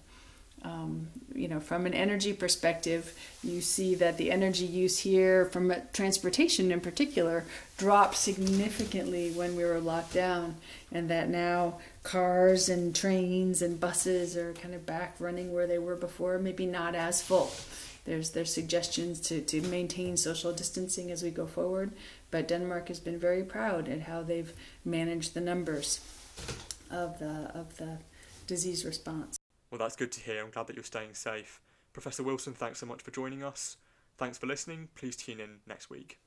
um, 0.65 1.09
you 1.35 1.49
know, 1.49 1.59
from 1.59 1.87
an 1.87 1.95
energy 1.95 2.33
perspective, 2.33 3.19
you 3.43 3.61
see 3.61 3.95
that 3.97 4.17
the 4.17 4.31
energy 4.31 4.65
use 4.65 4.99
here, 4.99 5.47
from 5.47 5.73
transportation 5.93 6.71
in 6.71 6.81
particular, 6.81 7.45
dropped 7.77 8.17
significantly 8.17 9.33
when 9.33 9.57
we 9.57 9.65
were 9.65 9.81
locked 9.81 10.15
down, 10.15 10.57
and 10.93 11.11
that 11.11 11.29
now 11.29 11.79
cars 12.05 12.69
and 12.69 12.95
trains 12.95 13.61
and 13.61 13.81
buses 13.81 14.37
are 14.37 14.53
kind 14.55 14.75
of 14.75 14.87
back 14.87 15.17
running 15.19 15.53
where 15.53 15.67
they 15.67 15.79
were 15.79 15.97
before, 15.97 16.38
maybe 16.38 16.67
not 16.67 16.95
as 16.95 17.23
full. 17.23 17.51
There's 18.05 18.31
there's 18.31 18.53
suggestions 18.53 19.21
to, 19.23 19.41
to 19.43 19.61
maintain 19.62 20.17
social 20.17 20.53
distancing 20.53 21.11
as 21.11 21.23
we 21.23 21.31
go 21.31 21.47
forward, 21.47 21.93
but 22.31 22.49
Denmark 22.49 22.88
has 22.88 23.01
been 23.01 23.19
very 23.19 23.45
proud 23.45 23.88
at 23.88 24.01
how 24.01 24.23
they've 24.23 24.53
managed 24.85 25.35
the 25.35 25.41
numbers 25.41 26.01
of 26.91 27.19
the 27.19 27.51
of 27.55 27.77
the 27.77 27.99
disease 28.47 28.85
response. 28.85 29.37
Well, 29.71 29.79
that's 29.79 29.97
good 29.97 30.12
to 30.12 30.21
hear. 30.21 30.43
I'm 30.43 30.51
glad 30.51 30.67
that 30.67 30.77
you're 30.77 30.85
staying 30.85 31.15
safe. 31.15 31.61
Professor 31.93 32.23
Wilson, 32.23 32.55
thanks 32.55 32.81
so 32.81 32.87
much 32.87 33.03
for 33.03 33.11
joining 33.11 33.43
us. 33.43 33.77
Thanks 34.19 34.38
for 34.38 34.47
listening. 34.47 34.88
Please 34.95 35.17
tune 35.17 35.41
in 35.41 35.61
next 35.67 35.88
week. 35.88 36.22